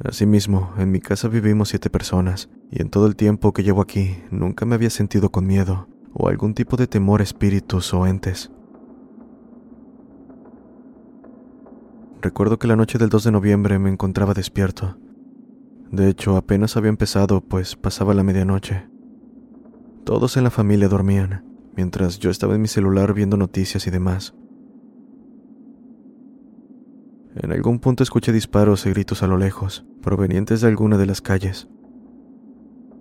Asimismo, 0.03 0.73
en 0.77 0.91
mi 0.91 0.99
casa 0.99 1.27
vivimos 1.29 1.69
siete 1.69 1.89
personas, 1.89 2.49
y 2.71 2.81
en 2.81 2.89
todo 2.89 3.05
el 3.07 3.15
tiempo 3.15 3.53
que 3.53 3.63
llevo 3.63 3.81
aquí 3.81 4.17
nunca 4.31 4.65
me 4.65 4.75
había 4.75 4.89
sentido 4.89 5.29
con 5.29 5.45
miedo 5.45 5.87
o 6.13 6.27
algún 6.27 6.53
tipo 6.53 6.77
de 6.77 6.87
temor 6.87 7.21
espíritus 7.21 7.93
o 7.93 8.05
entes. 8.05 8.51
Recuerdo 12.21 12.59
que 12.59 12.67
la 12.67 12.75
noche 12.75 12.97
del 12.97 13.09
2 13.09 13.23
de 13.23 13.31
noviembre 13.31 13.79
me 13.79 13.89
encontraba 13.89 14.33
despierto. 14.33 14.97
De 15.91 16.09
hecho, 16.09 16.35
apenas 16.35 16.75
había 16.75 16.89
empezado, 16.89 17.41
pues 17.41 17.75
pasaba 17.75 18.13
la 18.13 18.23
medianoche. 18.23 18.89
Todos 20.03 20.35
en 20.37 20.43
la 20.43 20.49
familia 20.49 20.89
dormían, 20.89 21.45
mientras 21.75 22.19
yo 22.19 22.29
estaba 22.29 22.55
en 22.55 22.61
mi 22.61 22.67
celular 22.67 23.13
viendo 23.13 23.37
noticias 23.37 23.87
y 23.87 23.89
demás. 23.89 24.35
En 27.35 27.53
algún 27.53 27.79
punto 27.79 28.03
escuché 28.03 28.33
disparos 28.33 28.85
y 28.85 28.89
gritos 28.89 29.23
a 29.23 29.27
lo 29.27 29.37
lejos, 29.37 29.85
provenientes 30.01 30.61
de 30.61 30.67
alguna 30.67 30.97
de 30.97 31.05
las 31.05 31.21
calles. 31.21 31.69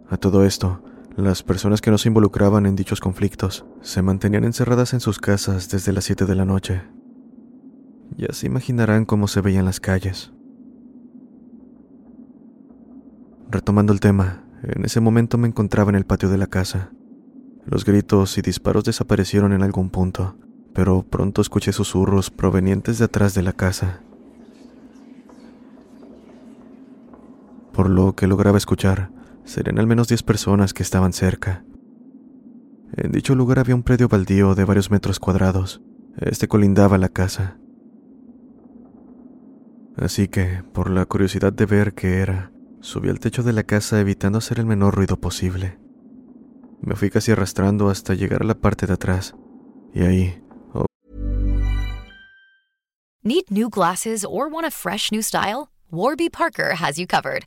A 0.09 0.17
todo 0.17 0.45
esto, 0.45 0.83
las 1.19 1.43
personas 1.43 1.81
que 1.81 1.91
no 1.91 1.99
se 1.99 2.09
involucraban 2.09 2.65
en 2.65 2.77
dichos 2.77 3.01
conflictos 3.01 3.67
se 3.81 4.03
mantenían 4.03 4.45
encerradas 4.45 4.93
en 4.93 5.01
sus 5.01 5.19
casas 5.19 5.69
desde 5.69 5.93
las 5.93 6.05
7 6.05 6.27
de 6.27 6.35
la 6.37 6.45
noche. 6.45 6.83
Ya 8.17 8.29
se 8.31 8.47
imaginarán 8.47 9.05
cómo 9.05 9.27
se 9.27 9.41
veían 9.41 9.65
las 9.65 9.81
calles. 9.81 10.33
Retomando 13.51 13.93
el 13.93 13.99
tema, 13.99 14.45
en 14.63 14.85
ese 14.85 15.01
momento 15.01 15.39
me 15.39 15.49
encontraba 15.49 15.91
en 15.91 15.97
el 15.97 16.07
patio 16.07 16.29
de 16.29 16.39
la 16.39 16.47
casa. 16.47 16.93
Los 17.65 17.85
gritos 17.85 18.39
y 18.39 18.43
disparos 18.43 18.85
desaparecieron 18.85 19.53
en 19.53 19.65
algún 19.65 19.91
punto, 19.91 20.37
pero 20.73 21.03
pronto 21.03 21.43
escuché 21.43 21.73
susurros 21.73 22.31
provenientes 22.31 22.99
de 22.99 23.07
atrás 23.07 23.35
de 23.35 23.43
la 23.43 23.55
casa. 23.55 24.03
Por 27.73 27.91
lo 27.91 28.15
que 28.15 28.29
lograba 28.29 28.57
escuchar, 28.57 29.11
serían 29.49 29.79
al 29.79 29.87
menos 29.87 30.09
diez 30.09 30.23
personas 30.23 30.73
que 30.75 30.83
estaban 30.83 31.13
cerca. 31.13 31.65
En 32.97 33.13
dicho 33.13 33.35
lugar 33.35 33.59
había 33.59 33.75
un 33.75 33.83
predio 33.83 34.09
baldío 34.09 34.55
de 34.55 34.65
varios 34.65 34.91
metros 34.91 35.19
cuadrados. 35.19 35.83
Este 36.17 36.49
colindaba 36.49 36.99
la 36.99 37.09
casa. 37.09 37.59
Así 39.97 40.29
que, 40.29 40.63
por 40.73 40.91
la 40.91 41.05
curiosidad 41.07 41.53
de 41.53 41.67
ver 41.67 41.95
qué 41.95 42.19
era, 42.19 42.53
Subí 42.81 43.09
al 43.09 43.19
techo 43.19 43.43
de 43.43 43.53
la 43.53 43.65
casa 43.65 44.01
evitando 44.01 44.39
hacer 44.39 44.61
el 44.61 44.67
menor 44.67 44.95
ruido 44.95 45.21
posible. 45.21 45.79
Me 46.81 46.95
fui 46.95 47.11
casi 47.11 47.33
arrastrando 47.33 47.91
hasta 47.91 48.15
llegar 48.15 48.43
a 48.43 48.47
la 48.47 48.55
parte 48.55 48.87
de 48.87 48.93
atrás. 48.93 49.35
Y 49.93 50.03
ahí... 50.03 50.43
Oh. 50.73 50.87
Need 53.25 53.51
new 53.51 53.69
glasses 53.69 54.25
or 54.25 54.49
want 54.49 54.65
a 54.65 54.71
fresh 54.71 55.11
new 55.11 55.23
style? 55.23 55.71
Warby 55.91 56.31
Parker 56.31 56.77
has 56.81 56.99
you 56.99 57.07
covered. 57.07 57.47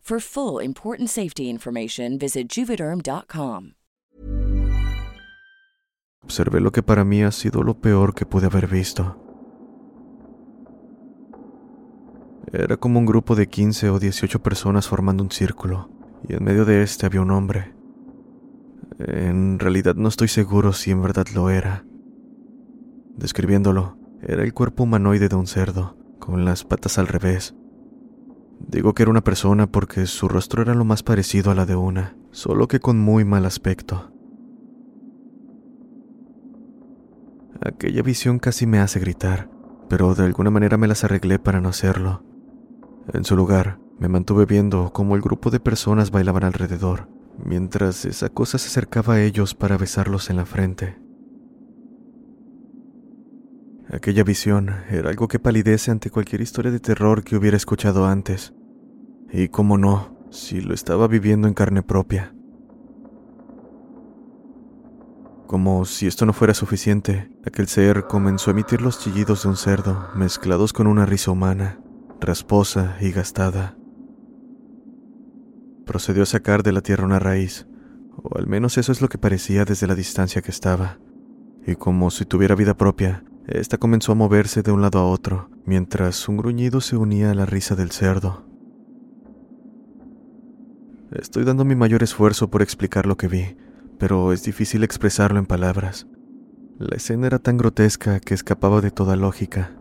For 0.01 0.19
full 0.19 0.61
important 0.61 1.09
safety 1.09 1.47
information, 1.47 2.17
visit 2.17 2.49
juvederm.com. 2.49 3.75
Observé 6.23 6.59
lo 6.59 6.71
que 6.71 6.83
para 6.83 7.03
mí 7.03 7.23
ha 7.23 7.31
sido 7.31 7.63
lo 7.63 7.79
peor 7.79 8.13
que 8.13 8.25
pude 8.25 8.47
haber 8.47 8.67
visto. 8.67 9.17
Era 12.51 12.77
como 12.77 12.99
un 12.99 13.05
grupo 13.05 13.35
de 13.35 13.47
15 13.47 13.89
o 13.91 13.99
18 13.99 14.41
personas 14.41 14.87
formando 14.87 15.23
un 15.23 15.31
círculo, 15.31 15.89
y 16.27 16.33
en 16.33 16.43
medio 16.43 16.65
de 16.65 16.83
este 16.83 17.05
había 17.05 17.21
un 17.21 17.31
hombre. 17.31 17.73
En 18.99 19.59
realidad 19.59 19.95
no 19.95 20.09
estoy 20.09 20.27
seguro 20.27 20.73
si 20.73 20.91
en 20.91 21.01
verdad 21.01 21.27
lo 21.33 21.49
era. 21.49 21.85
Describiéndolo, 23.15 23.97
era 24.21 24.43
el 24.43 24.53
cuerpo 24.53 24.83
humanoide 24.83 25.29
de 25.29 25.35
un 25.35 25.47
cerdo, 25.47 25.95
con 26.19 26.43
las 26.43 26.63
patas 26.63 26.97
al 26.97 27.07
revés, 27.07 27.55
Digo 28.67 28.93
que 28.93 29.03
era 29.03 29.11
una 29.11 29.23
persona 29.23 29.67
porque 29.67 30.05
su 30.05 30.27
rostro 30.27 30.61
era 30.61 30.75
lo 30.75 30.85
más 30.85 31.03
parecido 31.03 31.51
a 31.51 31.55
la 31.55 31.65
de 31.65 31.75
una, 31.75 32.15
solo 32.31 32.67
que 32.67 32.79
con 32.79 32.99
muy 32.99 33.25
mal 33.25 33.45
aspecto. 33.45 34.11
Aquella 37.61 38.01
visión 38.01 38.39
casi 38.39 38.65
me 38.65 38.79
hace 38.79 38.99
gritar, 38.99 39.49
pero 39.89 40.15
de 40.15 40.25
alguna 40.25 40.49
manera 40.49 40.77
me 40.77 40.87
las 40.87 41.03
arreglé 41.03 41.37
para 41.37 41.61
no 41.61 41.69
hacerlo. 41.69 42.23
En 43.13 43.23
su 43.25 43.35
lugar, 43.35 43.79
me 43.99 44.07
mantuve 44.07 44.45
viendo 44.45 44.91
cómo 44.93 45.15
el 45.15 45.21
grupo 45.21 45.49
de 45.49 45.59
personas 45.59 46.11
bailaban 46.11 46.43
alrededor, 46.43 47.07
mientras 47.43 48.05
esa 48.05 48.29
cosa 48.29 48.57
se 48.57 48.67
acercaba 48.67 49.15
a 49.15 49.21
ellos 49.21 49.53
para 49.53 49.77
besarlos 49.77 50.29
en 50.29 50.37
la 50.37 50.45
frente. 50.45 51.00
Aquella 53.91 54.23
visión 54.23 54.73
era 54.89 55.09
algo 55.09 55.27
que 55.27 55.37
palidece 55.37 55.91
ante 55.91 56.09
cualquier 56.09 56.39
historia 56.39 56.71
de 56.71 56.79
terror 56.79 57.25
que 57.25 57.35
hubiera 57.35 57.57
escuchado 57.57 58.05
antes. 58.05 58.53
Y 59.29 59.49
cómo 59.49 59.77
no, 59.77 60.17
si 60.29 60.61
lo 60.61 60.73
estaba 60.73 61.09
viviendo 61.09 61.49
en 61.49 61.53
carne 61.53 61.83
propia. 61.83 62.33
Como 65.45 65.83
si 65.83 66.07
esto 66.07 66.25
no 66.25 66.31
fuera 66.31 66.53
suficiente, 66.53 67.29
aquel 67.45 67.67
ser 67.67 68.07
comenzó 68.07 68.49
a 68.49 68.53
emitir 68.53 68.81
los 68.81 68.97
chillidos 68.99 69.43
de 69.43 69.49
un 69.49 69.57
cerdo, 69.57 70.07
mezclados 70.15 70.71
con 70.71 70.87
una 70.87 71.05
risa 71.05 71.31
humana, 71.31 71.81
rasposa 72.21 72.95
y 73.01 73.11
gastada. 73.11 73.75
Procedió 75.85 76.23
a 76.23 76.27
sacar 76.27 76.63
de 76.63 76.71
la 76.71 76.79
tierra 76.79 77.03
una 77.03 77.19
raíz, 77.19 77.67
o 78.23 78.37
al 78.37 78.47
menos 78.47 78.77
eso 78.77 78.93
es 78.93 79.01
lo 79.01 79.09
que 79.09 79.17
parecía 79.17 79.65
desde 79.65 79.87
la 79.87 79.95
distancia 79.95 80.41
que 80.41 80.51
estaba, 80.51 80.99
y 81.67 81.75
como 81.75 82.09
si 82.09 82.23
tuviera 82.23 82.55
vida 82.55 82.77
propia, 82.77 83.25
ésta 83.47 83.77
comenzó 83.77 84.11
a 84.11 84.15
moverse 84.15 84.61
de 84.61 84.71
un 84.71 84.81
lado 84.81 84.99
a 84.99 85.07
otro, 85.07 85.49
mientras 85.65 86.27
un 86.29 86.37
gruñido 86.37 86.81
se 86.81 86.97
unía 86.97 87.31
a 87.31 87.35
la 87.35 87.45
risa 87.45 87.75
del 87.75 87.91
cerdo. 87.91 88.45
Estoy 91.11 91.43
dando 91.43 91.65
mi 91.65 91.75
mayor 91.75 92.03
esfuerzo 92.03 92.49
por 92.49 92.61
explicar 92.61 93.05
lo 93.05 93.17
que 93.17 93.27
vi, 93.27 93.57
pero 93.99 94.31
es 94.31 94.43
difícil 94.43 94.83
expresarlo 94.83 95.39
en 95.39 95.45
palabras. 95.45 96.07
La 96.79 96.95
escena 96.95 97.27
era 97.27 97.37
tan 97.37 97.57
grotesca 97.57 98.19
que 98.19 98.33
escapaba 98.33 98.81
de 98.81 98.91
toda 98.91 99.15
lógica. 99.15 99.75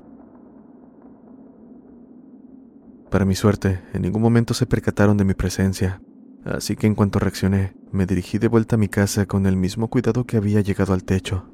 Para 3.11 3.25
mi 3.25 3.35
suerte, 3.35 3.81
en 3.93 4.03
ningún 4.03 4.23
momento 4.23 4.55
se 4.55 4.67
percataron 4.67 5.17
de 5.17 5.25
mi 5.25 5.35
presencia, 5.35 6.03
así 6.45 6.77
que 6.77 6.87
en 6.87 6.95
cuanto 6.95 7.19
reaccioné, 7.19 7.75
me 7.93 8.07
dirigí 8.07 8.39
de 8.39 8.49
vuelta 8.49 8.77
a 8.77 8.79
mi 8.79 8.89
casa 8.89 9.27
con 9.27 9.47
el 9.47 9.57
mismo 9.57 9.89
cuidado 9.89 10.25
que 10.25 10.37
había 10.37 10.61
llegado 10.61 10.93
al 10.93 11.05
techo. 11.05 11.49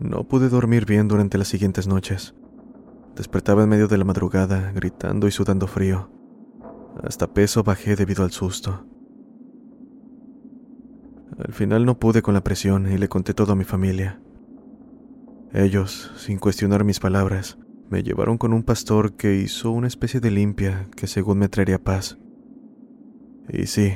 No 0.00 0.28
pude 0.28 0.48
dormir 0.48 0.86
bien 0.86 1.08
durante 1.08 1.38
las 1.38 1.48
siguientes 1.48 1.88
noches. 1.88 2.34
Despertaba 3.16 3.64
en 3.64 3.68
medio 3.68 3.88
de 3.88 3.98
la 3.98 4.04
madrugada, 4.04 4.70
gritando 4.72 5.26
y 5.26 5.32
sudando 5.32 5.66
frío. 5.66 6.10
Hasta 7.02 7.32
peso 7.32 7.64
bajé 7.64 7.96
debido 7.96 8.22
al 8.22 8.30
susto. 8.30 8.86
Al 11.36 11.52
final 11.52 11.84
no 11.84 11.98
pude 11.98 12.22
con 12.22 12.34
la 12.34 12.44
presión 12.44 12.90
y 12.90 12.96
le 12.96 13.08
conté 13.08 13.34
todo 13.34 13.52
a 13.52 13.56
mi 13.56 13.64
familia. 13.64 14.20
Ellos, 15.52 16.12
sin 16.16 16.38
cuestionar 16.38 16.84
mis 16.84 17.00
palabras, 17.00 17.58
me 17.90 18.02
llevaron 18.02 18.38
con 18.38 18.52
un 18.52 18.62
pastor 18.62 19.14
que 19.14 19.36
hizo 19.36 19.70
una 19.70 19.86
especie 19.86 20.20
de 20.20 20.30
limpia 20.30 20.88
que 20.94 21.06
según 21.06 21.38
me 21.38 21.48
traería 21.48 21.82
paz. 21.82 22.18
Y 23.48 23.66
sí, 23.66 23.94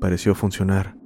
pareció 0.00 0.34
funcionar, 0.34 0.96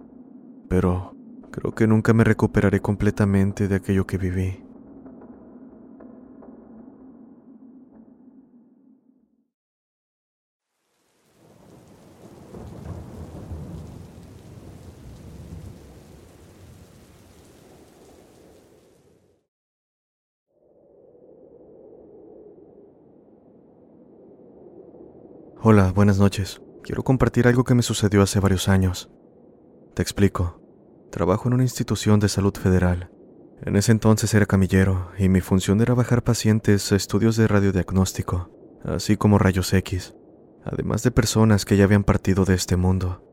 pero 0.68 1.17
creo 1.58 1.74
que 1.74 1.86
nunca 1.88 2.12
me 2.12 2.22
recuperaré 2.22 2.80
completamente 2.80 3.66
de 3.66 3.76
aquello 3.76 4.06
que 4.06 4.16
viví. 4.16 4.62
Hola, 25.60 25.90
buenas 25.92 26.18
noches. 26.18 26.62
Quiero 26.84 27.02
compartir 27.02 27.48
algo 27.48 27.64
que 27.64 27.74
me 27.74 27.82
sucedió 27.82 28.22
hace 28.22 28.38
varios 28.38 28.68
años. 28.68 29.10
Te 29.94 30.02
explico. 30.02 30.67
Trabajo 31.10 31.48
en 31.48 31.54
una 31.54 31.62
institución 31.62 32.20
de 32.20 32.28
salud 32.28 32.54
federal. 32.54 33.10
En 33.62 33.76
ese 33.76 33.92
entonces 33.92 34.32
era 34.34 34.46
camillero 34.46 35.10
y 35.18 35.28
mi 35.28 35.40
función 35.40 35.80
era 35.80 35.94
bajar 35.94 36.22
pacientes 36.22 36.92
a 36.92 36.96
estudios 36.96 37.36
de 37.36 37.48
radiodiagnóstico, 37.48 38.50
así 38.84 39.16
como 39.16 39.38
rayos 39.38 39.72
X, 39.72 40.14
además 40.64 41.02
de 41.02 41.10
personas 41.10 41.64
que 41.64 41.76
ya 41.76 41.84
habían 41.84 42.04
partido 42.04 42.44
de 42.44 42.54
este 42.54 42.76
mundo. 42.76 43.24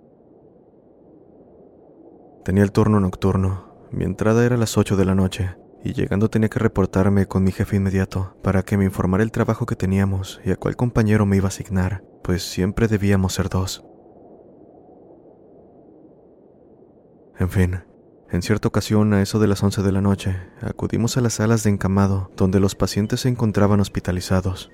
Tenía 2.46 2.64
el 2.64 2.72
turno 2.72 3.00
nocturno. 3.00 3.76
Mi 3.92 4.06
entrada 4.06 4.46
era 4.46 4.56
a 4.56 4.60
las 4.60 4.78
8 4.78 4.96
de 4.96 5.06
la 5.06 5.16
noche 5.16 5.56
y 5.84 5.94
llegando 5.94 6.30
tenía 6.30 6.50
que 6.50 6.60
reportarme 6.60 7.28
con 7.28 7.44
mi 7.44 7.52
jefe 7.52 7.76
inmediato 7.76 8.38
para 8.42 8.64
que 8.64 8.78
me 8.78 8.86
informara 8.86 9.24
el 9.24 9.32
trabajo 9.32 9.66
que 9.66 9.76
teníamos 9.76 10.40
y 10.46 10.52
a 10.52 10.56
cuál 10.56 10.76
compañero 10.76 11.26
me 11.26 11.38
iba 11.38 11.46
a 11.46 11.50
asignar, 11.50 12.04
pues 12.24 12.42
siempre 12.44 12.88
debíamos 12.88 13.34
ser 13.34 13.50
dos. 13.50 13.84
En 17.38 17.50
fin, 17.50 17.82
en 18.32 18.42
cierta 18.42 18.68
ocasión, 18.68 19.14
a 19.14 19.22
eso 19.22 19.40
de 19.40 19.48
las 19.48 19.62
11 19.62 19.84
de 19.84 19.92
la 19.92 20.02
noche, 20.02 20.36
acudimos 20.62 21.18
a 21.18 21.22
las 21.22 21.34
salas 21.34 21.64
de 21.64 21.70
encamado 21.70 22.32
donde 22.38 22.60
los 22.60 22.76
pacientes 22.76 23.22
se 23.22 23.30
encontraban 23.30 23.80
hospitalizados. 23.80 24.72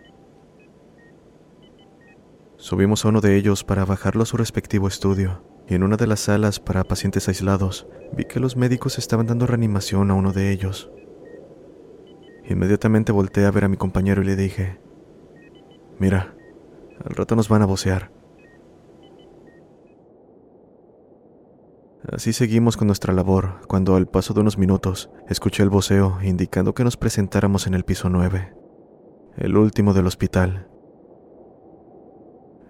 Subimos 2.58 3.04
a 3.04 3.10
uno 3.10 3.22
de 3.22 3.36
ellos 3.36 3.64
para 3.64 3.86
bajarlo 3.86 4.24
a 4.24 4.26
su 4.28 4.38
respectivo 4.38 4.88
estudio, 4.88 5.44
y 5.68 5.74
en 5.74 5.84
una 5.84 5.98
de 5.98 6.06
las 6.06 6.20
salas 6.20 6.60
para 6.60 6.84
pacientes 6.84 7.28
aislados 7.28 7.88
vi 8.14 8.26
que 8.26 8.40
los 8.40 8.56
médicos 8.56 9.00
estaban 9.00 9.26
dando 9.26 9.48
reanimación 9.48 10.12
a 10.12 10.14
uno 10.14 10.32
de 10.32 10.52
ellos. 10.52 10.92
Inmediatamente 12.48 13.12
volteé 13.12 13.46
a 13.46 13.52
ver 13.52 13.66
a 13.66 13.70
mi 13.70 13.78
compañero 13.78 14.22
y 14.22 14.26
le 14.26 14.36
dije, 14.36 14.80
mira, 15.98 16.36
al 17.04 17.16
rato 17.16 17.36
nos 17.36 17.50
van 17.50 17.64
a 17.64 17.66
vocear. 17.66 18.12
Así 22.10 22.34
seguimos 22.34 22.78
con 22.78 22.88
nuestra 22.88 23.14
labor, 23.14 23.62
cuando 23.68 23.96
al 23.96 24.08
paso 24.08 24.34
de 24.34 24.42
unos 24.42 24.58
minutos 24.58 25.12
escuché 25.30 25.62
el 25.62 25.70
voceo 25.70 26.18
indicando 26.24 26.74
que 26.74 26.84
nos 26.84 26.98
presentáramos 26.98 27.68
en 27.68 27.76
el 27.76 27.86
piso 27.86 28.10
9, 28.10 28.56
el 29.38 29.56
último 29.56 29.94
del 29.94 30.08
hospital. 30.08 30.68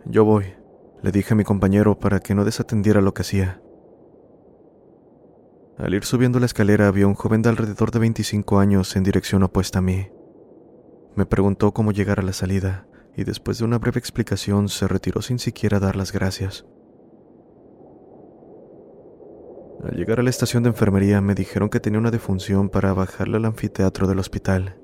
Yo 0.05 0.25
voy, 0.25 0.53
le 1.01 1.11
dije 1.11 1.33
a 1.33 1.37
mi 1.37 1.45
compañero 1.45 1.97
para 1.97 2.19
que 2.19 2.35
no 2.35 2.43
desatendiera 2.43 2.99
lo 2.99 3.13
que 3.13 3.21
hacía. 3.21 3.61
Al 5.77 5.93
ir 5.93 6.03
subiendo 6.03 6.39
la 6.39 6.45
escalera 6.45 6.89
había 6.89 7.07
un 7.07 7.15
joven 7.15 7.41
de 7.41 7.49
alrededor 7.49 7.91
de 7.91 7.99
25 7.99 8.59
años 8.59 8.95
en 8.97 9.03
dirección 9.03 9.43
opuesta 9.43 9.79
a 9.79 9.81
mí. 9.81 10.09
Me 11.15 11.25
preguntó 11.25 11.73
cómo 11.73 11.93
llegar 11.93 12.19
a 12.19 12.23
la 12.23 12.33
salida 12.33 12.85
y 13.15 13.23
después 13.23 13.59
de 13.59 13.65
una 13.65 13.79
breve 13.79 13.99
explicación 13.99 14.67
se 14.67 14.87
retiró 14.89 15.21
sin 15.21 15.39
siquiera 15.39 15.79
dar 15.79 15.95
las 15.95 16.11
gracias. 16.11 16.65
Al 19.83 19.95
llegar 19.95 20.19
a 20.19 20.23
la 20.23 20.29
estación 20.29 20.61
de 20.63 20.69
enfermería 20.69 21.21
me 21.21 21.33
dijeron 21.33 21.69
que 21.69 21.79
tenía 21.79 21.99
una 21.99 22.11
defunción 22.11 22.69
para 22.69 22.93
bajarle 22.93 23.37
al 23.37 23.45
anfiteatro 23.45 24.07
del 24.07 24.19
hospital. 24.19 24.77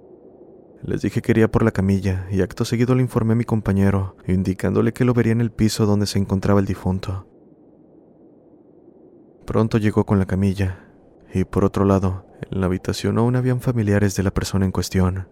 Les 0.84 1.02
dije 1.02 1.22
que 1.22 1.32
iría 1.32 1.52
por 1.52 1.64
la 1.64 1.72
camilla 1.72 2.28
y 2.32 2.42
acto 2.42 2.66
seguido 2.66 2.96
le 2.96 3.04
informé 3.04 3.34
a 3.34 3.36
mi 3.36 3.44
compañero, 3.44 4.16
indicándole 4.28 4.94
que 4.94 5.06
lo 5.06 5.14
vería 5.14 5.34
en 5.34 5.42
el 5.42 5.52
piso 5.52 5.86
donde 5.86 6.08
se 6.08 6.18
encontraba 6.18 6.60
el 6.60 6.66
difunto. 6.66 7.28
Pronto 9.46 9.78
llegó 9.78 10.06
con 10.06 10.20
la 10.20 10.26
camilla, 10.26 10.88
y 11.34 11.44
por 11.44 11.64
otro 11.64 11.86
lado, 11.86 12.26
en 12.52 12.60
la 12.60 12.66
habitación 12.66 13.18
aún 13.18 13.36
habían 13.36 13.62
familiares 13.62 14.16
de 14.16 14.24
la 14.24 14.32
persona 14.32 14.66
en 14.66 14.72
cuestión. 14.72 15.28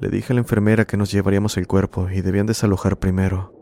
Le 0.00 0.08
dije 0.08 0.32
a 0.32 0.34
la 0.34 0.40
enfermera 0.40 0.86
que 0.86 0.96
nos 0.96 1.12
llevaríamos 1.12 1.56
el 1.56 1.66
cuerpo 1.66 2.10
y 2.10 2.20
debían 2.20 2.46
desalojar 2.46 2.98
primero. 2.98 3.52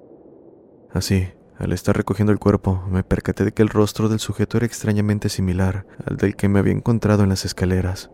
Así, 0.92 1.28
al 1.58 1.72
estar 1.72 1.96
recogiendo 1.96 2.32
el 2.32 2.38
cuerpo, 2.38 2.82
me 2.90 3.04
percaté 3.04 3.44
de 3.44 3.52
que 3.52 3.62
el 3.62 3.68
rostro 3.68 4.08
del 4.08 4.18
sujeto 4.18 4.56
era 4.56 4.66
extrañamente 4.66 5.28
similar 5.28 5.86
al 6.04 6.16
del 6.16 6.34
que 6.36 6.48
me 6.48 6.58
había 6.58 6.72
encontrado 6.72 7.22
en 7.22 7.28
las 7.28 7.44
escaleras. 7.44 8.10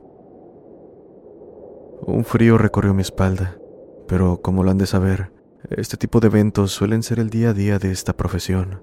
Un 2.03 2.25
frío 2.25 2.59
recorrió 2.59 2.95
mi 2.95 3.03
espalda, 3.03 3.59
pero 4.07 4.41
como 4.41 4.65
lo 4.65 4.71
han 4.71 4.79
de 4.79 4.87
saber, 4.87 5.33
este 5.71 5.97
tipo 5.97 6.21
de 6.21 6.29
eventos 6.29 6.73
suelen 6.73 7.03
ser 7.03 7.19
el 7.19 7.31
día 7.31 7.51
a 7.51 7.55
día 7.55 7.79
de 7.79 7.91
esta 7.91 8.17
profesión. 8.17 8.83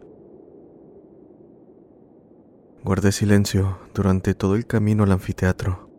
Guardé 2.83 3.11
silencio 3.11 3.79
durante 3.95 4.35
todo 4.35 4.55
el 4.55 4.67
camino 4.67 5.03
al 5.03 5.11
anfiteatro. 5.11 5.89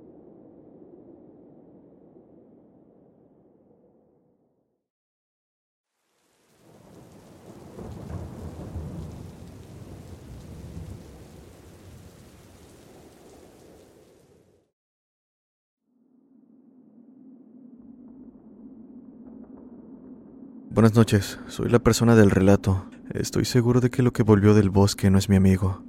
Buenas 20.77 20.95
noches, 20.95 21.41
soy 21.47 21.71
la 21.71 21.79
persona 21.79 22.15
del 22.15 22.31
relato. 22.31 22.85
Estoy 23.15 23.47
seguro 23.47 23.81
de 23.81 23.89
que 23.89 24.03
lo 24.03 24.12
que 24.12 24.23
volvió 24.23 24.53
del 24.53 24.69
bosque 24.69 25.09
no 25.09 25.17
es 25.17 25.31
mi 25.31 25.37
amigo. 25.37 25.83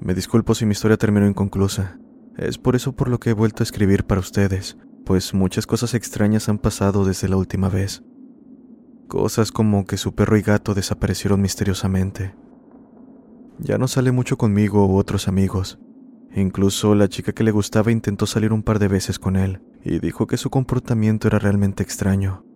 Me 0.00 0.12
disculpo 0.12 0.56
si 0.56 0.66
mi 0.66 0.72
historia 0.72 0.96
terminó 0.96 1.24
inconclusa. 1.24 2.00
Es 2.36 2.58
por 2.58 2.74
eso 2.74 2.96
por 2.96 3.08
lo 3.08 3.20
que 3.20 3.30
he 3.30 3.34
vuelto 3.34 3.62
a 3.62 3.66
escribir 3.66 4.02
para 4.02 4.20
ustedes, 4.20 4.76
pues 5.06 5.34
muchas 5.34 5.68
cosas 5.68 5.94
extrañas 5.94 6.48
han 6.48 6.58
pasado 6.58 7.04
desde 7.04 7.28
la 7.28 7.36
última 7.36 7.68
vez. 7.68 8.02
Cosas 9.06 9.52
como 9.52 9.84
que 9.84 9.98
su 9.98 10.16
perro 10.16 10.36
y 10.36 10.42
gato 10.42 10.74
desaparecieron 10.74 11.40
misteriosamente. 11.40 12.34
Ya 13.60 13.78
no 13.78 13.86
sale 13.86 14.10
mucho 14.10 14.36
conmigo 14.36 14.84
u 14.84 14.96
otros 14.96 15.28
amigos. 15.28 15.78
Incluso 16.34 16.96
la 16.96 17.06
chica 17.08 17.32
que 17.32 17.44
le 17.44 17.52
gustaba 17.52 17.92
intentó 17.92 18.26
salir 18.26 18.52
un 18.52 18.64
par 18.64 18.80
de 18.80 18.88
veces 18.88 19.20
con 19.20 19.36
él 19.36 19.60
y 19.84 20.00
dijo 20.00 20.26
que 20.26 20.38
su 20.38 20.50
comportamiento 20.50 21.28
era 21.28 21.38
realmente 21.38 21.84
extraño. 21.84 22.47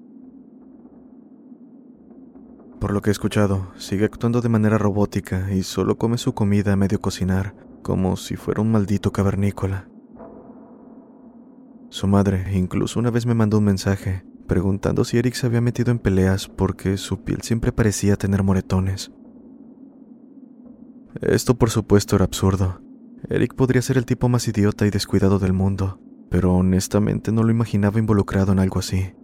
Por 2.82 2.92
lo 2.92 3.00
que 3.00 3.10
he 3.10 3.12
escuchado, 3.12 3.68
sigue 3.76 4.06
actuando 4.06 4.40
de 4.40 4.48
manera 4.48 4.76
robótica 4.76 5.52
y 5.54 5.62
solo 5.62 5.98
come 5.98 6.18
su 6.18 6.34
comida 6.34 6.72
a 6.72 6.76
medio 6.76 7.00
cocinar, 7.00 7.54
como 7.80 8.16
si 8.16 8.34
fuera 8.34 8.60
un 8.60 8.72
maldito 8.72 9.12
cavernícola. 9.12 9.88
Su 11.90 12.08
madre 12.08 12.44
incluso 12.58 12.98
una 12.98 13.12
vez 13.12 13.24
me 13.24 13.34
mandó 13.34 13.58
un 13.58 13.64
mensaje 13.66 14.24
preguntando 14.48 15.04
si 15.04 15.16
Eric 15.16 15.34
se 15.34 15.46
había 15.46 15.60
metido 15.60 15.92
en 15.92 16.00
peleas 16.00 16.48
porque 16.48 16.96
su 16.96 17.22
piel 17.22 17.42
siempre 17.42 17.70
parecía 17.70 18.16
tener 18.16 18.42
moretones. 18.42 19.12
Esto 21.20 21.54
por 21.54 21.70
supuesto 21.70 22.16
era 22.16 22.24
absurdo. 22.24 22.80
Eric 23.28 23.54
podría 23.54 23.80
ser 23.80 23.96
el 23.96 24.06
tipo 24.06 24.28
más 24.28 24.48
idiota 24.48 24.88
y 24.88 24.90
descuidado 24.90 25.38
del 25.38 25.52
mundo, 25.52 26.00
pero 26.30 26.52
honestamente 26.52 27.30
no 27.30 27.44
lo 27.44 27.52
imaginaba 27.52 28.00
involucrado 28.00 28.50
en 28.50 28.58
algo 28.58 28.80
así. 28.80 29.14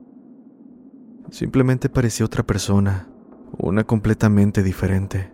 Simplemente 1.32 1.88
parecía 1.88 2.24
otra 2.24 2.46
persona, 2.46 3.08
una 3.56 3.84
completamente 3.84 4.62
diferente. 4.62 5.32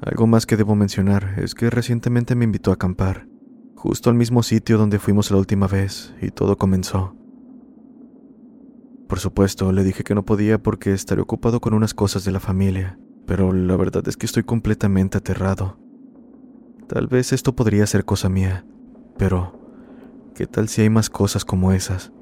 Algo 0.00 0.26
más 0.26 0.46
que 0.46 0.56
debo 0.56 0.74
mencionar 0.74 1.34
es 1.38 1.54
que 1.54 1.70
recientemente 1.70 2.34
me 2.34 2.44
invitó 2.44 2.70
a 2.70 2.74
acampar, 2.74 3.26
justo 3.74 4.10
al 4.10 4.16
mismo 4.16 4.42
sitio 4.42 4.76
donde 4.76 4.98
fuimos 4.98 5.30
la 5.30 5.38
última 5.38 5.66
vez, 5.66 6.14
y 6.20 6.30
todo 6.30 6.56
comenzó. 6.56 7.16
Por 9.08 9.18
supuesto, 9.18 9.72
le 9.72 9.84
dije 9.84 10.04
que 10.04 10.14
no 10.14 10.24
podía 10.24 10.62
porque 10.62 10.92
estaría 10.92 11.22
ocupado 11.22 11.60
con 11.60 11.74
unas 11.74 11.94
cosas 11.94 12.24
de 12.24 12.32
la 12.32 12.40
familia, 12.40 12.98
pero 13.26 13.52
la 13.52 13.76
verdad 13.76 14.06
es 14.08 14.16
que 14.16 14.26
estoy 14.26 14.42
completamente 14.42 15.18
aterrado. 15.18 15.78
Tal 16.88 17.06
vez 17.06 17.32
esto 17.32 17.54
podría 17.54 17.86
ser 17.86 18.04
cosa 18.04 18.28
mía, 18.28 18.66
pero 19.16 19.58
¿qué 20.34 20.46
tal 20.46 20.68
si 20.68 20.82
hay 20.82 20.90
más 20.90 21.10
cosas 21.10 21.44
como 21.44 21.72
esas? 21.72 22.13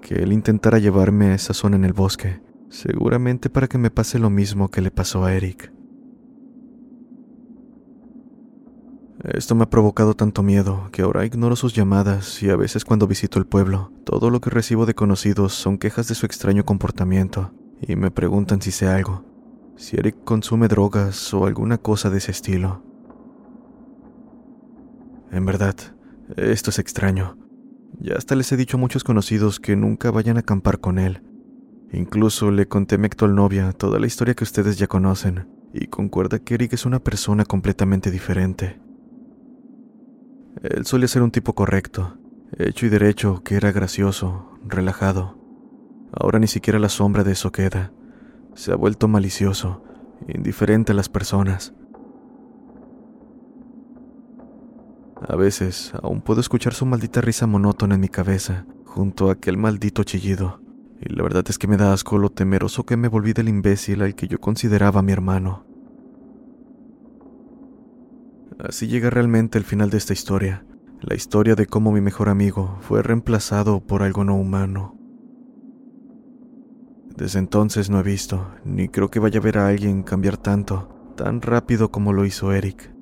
Que 0.00 0.14
él 0.22 0.32
intentara 0.32 0.78
llevarme 0.78 1.26
a 1.26 1.34
esa 1.34 1.54
zona 1.54 1.76
en 1.76 1.84
el 1.84 1.92
bosque, 1.92 2.40
seguramente 2.68 3.50
para 3.50 3.68
que 3.68 3.78
me 3.78 3.90
pase 3.90 4.18
lo 4.18 4.30
mismo 4.30 4.70
que 4.70 4.80
le 4.80 4.90
pasó 4.90 5.24
a 5.24 5.34
Eric. 5.34 5.72
Esto 9.24 9.54
me 9.54 9.64
ha 9.64 9.70
provocado 9.70 10.14
tanto 10.14 10.42
miedo 10.42 10.88
que 10.92 11.02
ahora 11.02 11.24
ignoro 11.24 11.56
sus 11.56 11.74
llamadas 11.74 12.42
y 12.42 12.50
a 12.50 12.56
veces 12.56 12.84
cuando 12.84 13.08
visito 13.08 13.38
el 13.38 13.46
pueblo, 13.46 13.90
todo 14.04 14.30
lo 14.30 14.40
que 14.40 14.50
recibo 14.50 14.86
de 14.86 14.94
conocidos 14.94 15.54
son 15.54 15.78
quejas 15.78 16.06
de 16.06 16.14
su 16.14 16.26
extraño 16.26 16.64
comportamiento 16.64 17.52
y 17.80 17.96
me 17.96 18.10
preguntan 18.10 18.62
si 18.62 18.70
sé 18.70 18.86
algo, 18.86 19.24
si 19.76 19.96
Eric 19.96 20.22
consume 20.24 20.68
drogas 20.68 21.34
o 21.34 21.46
alguna 21.46 21.78
cosa 21.78 22.08
de 22.10 22.18
ese 22.18 22.30
estilo. 22.30 22.84
En 25.32 25.44
verdad, 25.44 25.74
esto 26.36 26.70
es 26.70 26.78
extraño. 26.78 27.36
Ya 28.00 28.14
hasta 28.16 28.34
les 28.34 28.50
he 28.52 28.56
dicho 28.56 28.76
a 28.76 28.80
muchos 28.80 29.04
conocidos 29.04 29.60
que 29.60 29.76
nunca 29.76 30.10
vayan 30.10 30.36
a 30.36 30.40
acampar 30.40 30.80
con 30.80 30.98
él. 30.98 31.22
Incluso 31.92 32.50
le 32.50 32.66
conté 32.66 32.96
a 32.96 32.98
mi 32.98 33.08
novia 33.28 33.72
toda 33.72 33.98
la 33.98 34.06
historia 34.06 34.34
que 34.34 34.44
ustedes 34.44 34.78
ya 34.78 34.86
conocen, 34.86 35.48
y 35.72 35.86
concuerda 35.86 36.38
que 36.38 36.54
Eric 36.54 36.72
es 36.72 36.84
una 36.84 36.98
persona 36.98 37.44
completamente 37.44 38.10
diferente. 38.10 38.80
Él 40.62 40.84
solía 40.86 41.08
ser 41.08 41.22
un 41.22 41.30
tipo 41.30 41.54
correcto, 41.54 42.18
hecho 42.58 42.86
y 42.86 42.88
derecho, 42.88 43.42
que 43.44 43.56
era 43.56 43.72
gracioso, 43.72 44.58
relajado. 44.66 45.38
Ahora 46.12 46.38
ni 46.38 46.46
siquiera 46.46 46.78
la 46.78 46.88
sombra 46.88 47.24
de 47.24 47.32
eso 47.32 47.52
queda. 47.52 47.92
Se 48.54 48.72
ha 48.72 48.76
vuelto 48.76 49.06
malicioso, 49.06 49.84
indiferente 50.28 50.92
a 50.92 50.94
las 50.94 51.08
personas. 51.08 51.74
A 55.20 55.34
veces 55.34 55.92
aún 56.02 56.20
puedo 56.20 56.40
escuchar 56.40 56.74
su 56.74 56.84
maldita 56.84 57.20
risa 57.20 57.46
monótona 57.46 57.94
en 57.94 58.00
mi 58.00 58.08
cabeza, 58.08 58.66
junto 58.84 59.28
a 59.28 59.32
aquel 59.32 59.56
maldito 59.56 60.04
chillido, 60.04 60.60
y 61.00 61.14
la 61.14 61.22
verdad 61.22 61.44
es 61.48 61.58
que 61.58 61.66
me 61.66 61.76
da 61.76 61.92
asco 61.92 62.18
lo 62.18 62.30
temeroso 62.30 62.84
que 62.84 62.96
me 62.96 63.08
volví 63.08 63.32
del 63.32 63.48
imbécil 63.48 64.02
al 64.02 64.14
que 64.14 64.28
yo 64.28 64.38
consideraba 64.38 65.02
mi 65.02 65.12
hermano. 65.12 65.64
Así 68.58 68.88
llega 68.88 69.10
realmente 69.10 69.58
el 69.58 69.64
final 69.64 69.90
de 69.90 69.98
esta 69.98 70.12
historia, 70.12 70.64
la 71.00 71.14
historia 71.14 71.54
de 71.54 71.66
cómo 71.66 71.92
mi 71.92 72.00
mejor 72.00 72.28
amigo 72.28 72.78
fue 72.80 73.02
reemplazado 73.02 73.80
por 73.80 74.02
algo 74.02 74.24
no 74.24 74.36
humano. 74.36 74.96
Desde 77.16 77.38
entonces 77.38 77.88
no 77.88 78.00
he 78.00 78.02
visto, 78.02 78.50
ni 78.64 78.88
creo 78.88 79.10
que 79.10 79.20
vaya 79.20 79.40
a 79.40 79.42
ver 79.42 79.58
a 79.58 79.68
alguien 79.68 80.02
cambiar 80.02 80.36
tanto, 80.36 81.14
tan 81.16 81.40
rápido 81.40 81.90
como 81.90 82.12
lo 82.12 82.26
hizo 82.26 82.52
Eric. 82.52 82.95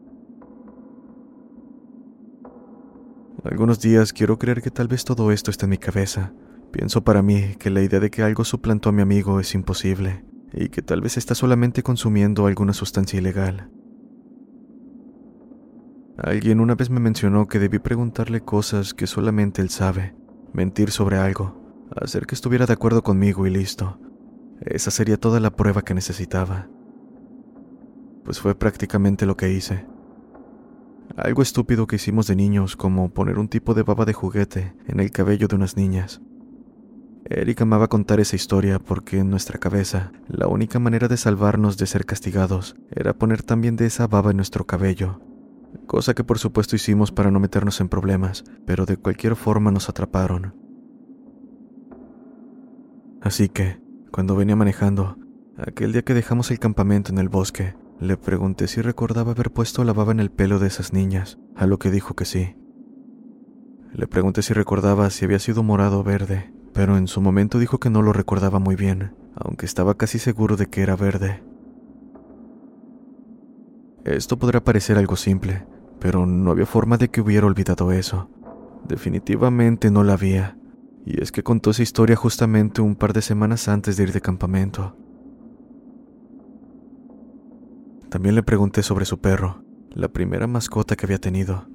Algunos 3.44 3.78
días 3.78 4.14
quiero 4.14 4.38
creer 4.38 4.62
que 4.62 4.70
tal 4.70 4.88
vez 4.88 5.04
todo 5.04 5.30
esto 5.30 5.50
está 5.50 5.66
en 5.66 5.70
mi 5.70 5.78
cabeza. 5.78 6.32
Pienso 6.72 7.04
para 7.04 7.20
mí 7.20 7.56
que 7.58 7.68
la 7.68 7.82
idea 7.82 8.00
de 8.00 8.10
que 8.10 8.22
algo 8.22 8.42
suplantó 8.42 8.88
a 8.88 8.92
mi 8.92 9.02
amigo 9.02 9.38
es 9.38 9.54
imposible, 9.54 10.24
y 10.54 10.70
que 10.70 10.80
tal 10.80 11.02
vez 11.02 11.18
está 11.18 11.34
solamente 11.34 11.82
consumiendo 11.82 12.46
alguna 12.46 12.72
sustancia 12.72 13.18
ilegal. 13.18 13.70
Alguien 16.16 16.60
una 16.60 16.74
vez 16.74 16.88
me 16.88 17.00
mencionó 17.00 17.46
que 17.46 17.58
debí 17.58 17.78
preguntarle 17.78 18.40
cosas 18.40 18.94
que 18.94 19.06
solamente 19.06 19.60
él 19.60 19.68
sabe, 19.68 20.14
mentir 20.54 20.90
sobre 20.90 21.18
algo, 21.18 21.86
hacer 21.94 22.26
que 22.26 22.34
estuviera 22.34 22.64
de 22.64 22.72
acuerdo 22.72 23.02
conmigo 23.02 23.46
y 23.46 23.50
listo. 23.50 23.98
Esa 24.62 24.90
sería 24.90 25.18
toda 25.18 25.38
la 25.38 25.50
prueba 25.50 25.82
que 25.82 25.92
necesitaba. 25.92 26.70
Pues 28.24 28.40
fue 28.40 28.54
prácticamente 28.54 29.26
lo 29.26 29.36
que 29.36 29.52
hice. 29.52 29.84
Algo 31.16 31.42
estúpido 31.42 31.86
que 31.86 31.96
hicimos 31.96 32.26
de 32.26 32.36
niños, 32.36 32.76
como 32.76 33.10
poner 33.10 33.38
un 33.38 33.48
tipo 33.48 33.74
de 33.74 33.82
baba 33.82 34.04
de 34.04 34.12
juguete 34.12 34.74
en 34.86 35.00
el 35.00 35.10
cabello 35.10 35.48
de 35.48 35.56
unas 35.56 35.76
niñas. 35.76 36.20
Eric 37.26 37.62
amaba 37.62 37.88
contar 37.88 38.20
esa 38.20 38.36
historia 38.36 38.78
porque 38.78 39.18
en 39.18 39.30
nuestra 39.30 39.58
cabeza 39.58 40.12
la 40.28 40.46
única 40.46 40.78
manera 40.78 41.08
de 41.08 41.16
salvarnos 41.16 41.78
de 41.78 41.86
ser 41.86 42.04
castigados 42.04 42.76
era 42.90 43.14
poner 43.14 43.42
también 43.42 43.76
de 43.76 43.86
esa 43.86 44.06
baba 44.06 44.30
en 44.30 44.36
nuestro 44.36 44.66
cabello 44.66 45.20
cosa 45.86 46.14
que 46.14 46.24
por 46.24 46.38
supuesto 46.38 46.76
hicimos 46.76 47.12
para 47.12 47.30
no 47.30 47.40
meternos 47.40 47.80
en 47.80 47.88
problemas, 47.88 48.44
pero 48.66 48.86
de 48.86 48.96
cualquier 48.96 49.36
forma 49.36 49.70
nos 49.70 49.88
atraparon. 49.88 50.54
Así 53.20 53.48
que, 53.48 53.80
cuando 54.10 54.36
venía 54.36 54.56
manejando, 54.56 55.16
aquel 55.56 55.92
día 55.92 56.02
que 56.02 56.14
dejamos 56.14 56.50
el 56.50 56.58
campamento 56.58 57.10
en 57.10 57.18
el 57.18 57.28
bosque, 57.28 57.74
le 58.00 58.16
pregunté 58.16 58.68
si 58.68 58.82
recordaba 58.82 59.32
haber 59.32 59.50
puesto 59.50 59.84
la 59.84 59.92
baba 59.92 60.12
en 60.12 60.20
el 60.20 60.30
pelo 60.30 60.58
de 60.58 60.66
esas 60.66 60.92
niñas, 60.92 61.38
a 61.56 61.66
lo 61.66 61.78
que 61.78 61.90
dijo 61.90 62.14
que 62.14 62.24
sí. 62.24 62.56
Le 63.92 64.06
pregunté 64.08 64.42
si 64.42 64.52
recordaba 64.52 65.08
si 65.10 65.24
había 65.24 65.38
sido 65.38 65.62
morado 65.62 66.00
o 66.00 66.04
verde, 66.04 66.52
pero 66.72 66.96
en 66.96 67.06
su 67.06 67.20
momento 67.20 67.58
dijo 67.58 67.78
que 67.78 67.90
no 67.90 68.02
lo 68.02 68.12
recordaba 68.12 68.58
muy 68.58 68.74
bien, 68.74 69.14
aunque 69.36 69.66
estaba 69.66 69.96
casi 69.96 70.18
seguro 70.18 70.56
de 70.56 70.66
que 70.66 70.82
era 70.82 70.96
verde. 70.96 71.42
Esto 74.04 74.38
podrá 74.38 74.62
parecer 74.62 74.98
algo 74.98 75.16
simple, 75.16 75.64
pero 76.00 76.26
no 76.26 76.50
había 76.50 76.66
forma 76.66 76.98
de 76.98 77.08
que 77.08 77.20
hubiera 77.20 77.46
olvidado 77.46 77.92
eso. 77.92 78.28
Definitivamente 78.86 79.90
no 79.90 80.04
la 80.04 80.14
había. 80.14 80.58
Y 81.06 81.22
es 81.22 81.32
que 81.32 81.42
contó 81.42 81.70
esa 81.70 81.82
historia 81.82 82.16
justamente 82.16 82.82
un 82.82 82.96
par 82.96 83.12
de 83.12 83.22
semanas 83.22 83.68
antes 83.68 83.96
de 83.96 84.02
ir 84.02 84.12
de 84.12 84.20
campamento. 84.20 84.96
También 88.14 88.36
le 88.36 88.44
pregunté 88.44 88.84
sobre 88.84 89.06
su 89.06 89.18
perro, 89.18 89.64
la 89.90 90.06
primera 90.06 90.46
mascota 90.46 90.94
que 90.94 91.04
había 91.04 91.18
tenido. 91.18 91.66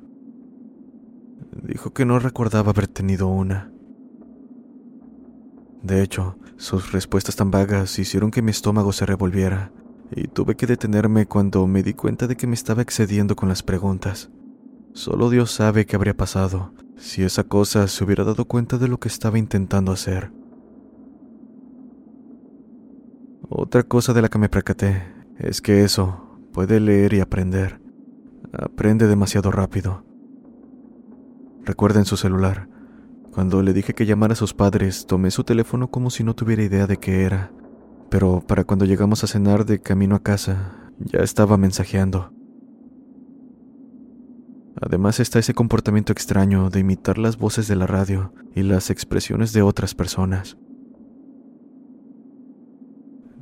Dijo 1.63 1.91
que 1.91 2.05
no 2.05 2.17
recordaba 2.17 2.69
haber 2.69 2.87
tenido 2.87 3.27
una. 3.27 3.73
De 5.83 6.01
hecho, 6.01 6.37
sus 6.55 6.93
respuestas 6.93 7.35
tan 7.35 7.51
vagas 7.51 7.99
hicieron 7.99 8.31
que 8.31 8.41
mi 8.41 8.51
estómago 8.51 8.93
se 8.93 9.05
revolviera 9.05 9.73
y 10.15 10.29
tuve 10.29 10.55
que 10.55 10.65
detenerme 10.65 11.25
cuando 11.25 11.67
me 11.67 11.83
di 11.83 11.93
cuenta 11.93 12.25
de 12.25 12.37
que 12.37 12.47
me 12.47 12.53
estaba 12.53 12.83
excediendo 12.83 13.35
con 13.35 13.49
las 13.49 13.61
preguntas. 13.61 14.29
Solo 14.93 15.29
Dios 15.29 15.51
sabe 15.51 15.85
qué 15.85 15.97
habría 15.97 16.15
pasado 16.15 16.71
si 16.95 17.23
esa 17.23 17.43
cosa 17.43 17.85
se 17.89 18.01
hubiera 18.05 18.23
dado 18.23 18.45
cuenta 18.45 18.77
de 18.77 18.87
lo 18.87 18.97
que 18.97 19.09
estaba 19.09 19.37
intentando 19.37 19.91
hacer. 19.91 20.31
Otra 23.49 23.83
cosa 23.83 24.13
de 24.13 24.21
la 24.21 24.29
que 24.29 24.39
me 24.39 24.47
percaté 24.47 25.03
es 25.37 25.59
que 25.59 25.83
eso 25.83 26.27
puede 26.51 26.79
leer 26.79 27.13
y 27.13 27.19
aprender. 27.19 27.81
Aprende 28.53 29.07
demasiado 29.07 29.51
rápido. 29.51 30.03
Recuerden 31.63 32.05
su 32.05 32.17
celular. 32.17 32.67
Cuando 33.31 33.61
le 33.61 33.73
dije 33.73 33.93
que 33.93 34.05
llamara 34.05 34.33
a 34.33 34.35
sus 34.35 34.53
padres, 34.53 35.05
tomé 35.05 35.31
su 35.31 35.43
teléfono 35.43 35.89
como 35.89 36.09
si 36.09 36.23
no 36.23 36.33
tuviera 36.35 36.63
idea 36.63 36.87
de 36.87 36.97
qué 36.97 37.23
era 37.23 37.51
pero 38.09 38.43
para 38.45 38.63
cuando 38.63 38.85
llegamos 38.85 39.23
a 39.23 39.27
cenar 39.27 39.65
de 39.65 39.79
camino 39.79 40.15
a 40.15 40.23
casa, 40.23 40.91
ya 40.99 41.19
estaba 41.19 41.57
mensajeando. 41.57 42.33
Además 44.81 45.19
está 45.19 45.39
ese 45.39 45.53
comportamiento 45.53 46.11
extraño 46.11 46.69
de 46.69 46.79
imitar 46.79 47.17
las 47.17 47.37
voces 47.37 47.67
de 47.67 47.75
la 47.75 47.85
radio 47.85 48.33
y 48.55 48.63
las 48.63 48.89
expresiones 48.89 49.53
de 49.53 49.61
otras 49.61 49.93
personas. 49.93 50.57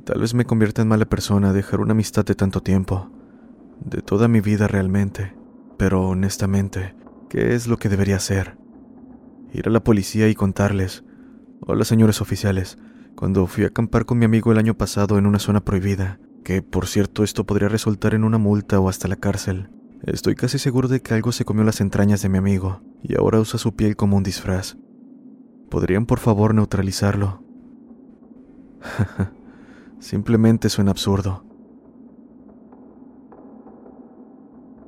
Tal 0.08 0.22
vez 0.22 0.32
me 0.32 0.46
convierta 0.46 0.80
en 0.80 0.88
mala 0.88 1.04
persona 1.04 1.52
dejar 1.52 1.80
una 1.80 1.92
amistad 1.92 2.24
de 2.24 2.34
tanto 2.34 2.62
tiempo, 2.62 3.10
de 3.84 4.00
toda 4.00 4.26
mi 4.26 4.40
vida 4.40 4.66
realmente, 4.66 5.34
pero 5.76 6.08
honestamente, 6.08 6.94
¿qué 7.28 7.54
es 7.54 7.66
lo 7.66 7.76
que 7.76 7.90
debería 7.90 8.16
hacer? 8.16 8.56
Ir 9.52 9.68
a 9.68 9.70
la 9.70 9.84
policía 9.84 10.26
y 10.30 10.34
contarles, 10.34 11.04
hola 11.60 11.84
señores 11.84 12.22
oficiales, 12.22 12.78
cuando 13.16 13.46
fui 13.46 13.64
a 13.64 13.66
acampar 13.66 14.06
con 14.06 14.16
mi 14.18 14.24
amigo 14.24 14.50
el 14.50 14.56
año 14.56 14.78
pasado 14.78 15.18
en 15.18 15.26
una 15.26 15.38
zona 15.38 15.62
prohibida, 15.62 16.18
que 16.42 16.62
por 16.62 16.86
cierto 16.86 17.22
esto 17.22 17.44
podría 17.44 17.68
resultar 17.68 18.14
en 18.14 18.24
una 18.24 18.38
multa 18.38 18.80
o 18.80 18.88
hasta 18.88 19.08
la 19.08 19.16
cárcel. 19.16 19.68
Estoy 20.04 20.36
casi 20.36 20.58
seguro 20.58 20.88
de 20.88 21.02
que 21.02 21.12
algo 21.12 21.32
se 21.32 21.44
comió 21.44 21.64
las 21.64 21.82
entrañas 21.82 22.22
de 22.22 22.30
mi 22.30 22.38
amigo 22.38 22.80
y 23.02 23.14
ahora 23.18 23.40
usa 23.40 23.58
su 23.58 23.76
piel 23.76 23.94
como 23.94 24.16
un 24.16 24.22
disfraz. 24.22 24.78
¿Podrían 25.68 26.06
por 26.06 26.18
favor 26.18 26.54
neutralizarlo? 26.54 27.42
Simplemente 30.00 30.68
suena 30.68 30.90
absurdo. 30.90 31.44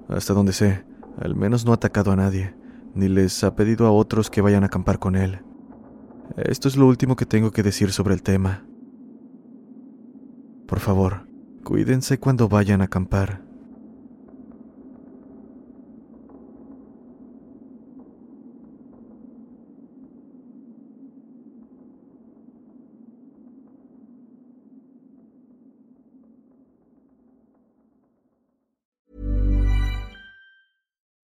Hasta 0.09 0.35
donde 0.35 0.53
sé, 0.53 0.85
al 1.19 1.35
menos 1.35 1.65
no 1.65 1.73
ha 1.73 1.77
atacado 1.77 2.13
a 2.13 2.17
nadie, 2.17 2.55
ni 2.95 3.09
les 3.09 3.45
ha 3.45 3.55
pedido 3.55 3.87
a 3.87 3.93
otros 3.93 4.31
que 4.31 4.41
vayan 4.41 4.63
a 4.63 4.67
acampar 4.67 4.99
con 4.99 5.17
él. 5.17 5.41
Esto 6.37 6.69
es 6.69 6.77
lo 6.77 6.87
último 6.87 7.17
que 7.17 7.27
tengo 7.27 7.51
que 7.51 7.63
decir 7.63 7.93
sobre 7.93 8.15
el 8.15 8.23
tema. 8.23 8.65
Por 10.67 10.79
favor, 10.79 11.27
cuídense 11.65 12.19
cuando 12.19 12.49
vayan 12.49 12.81
a 12.81 12.85
acampar. 12.85 13.50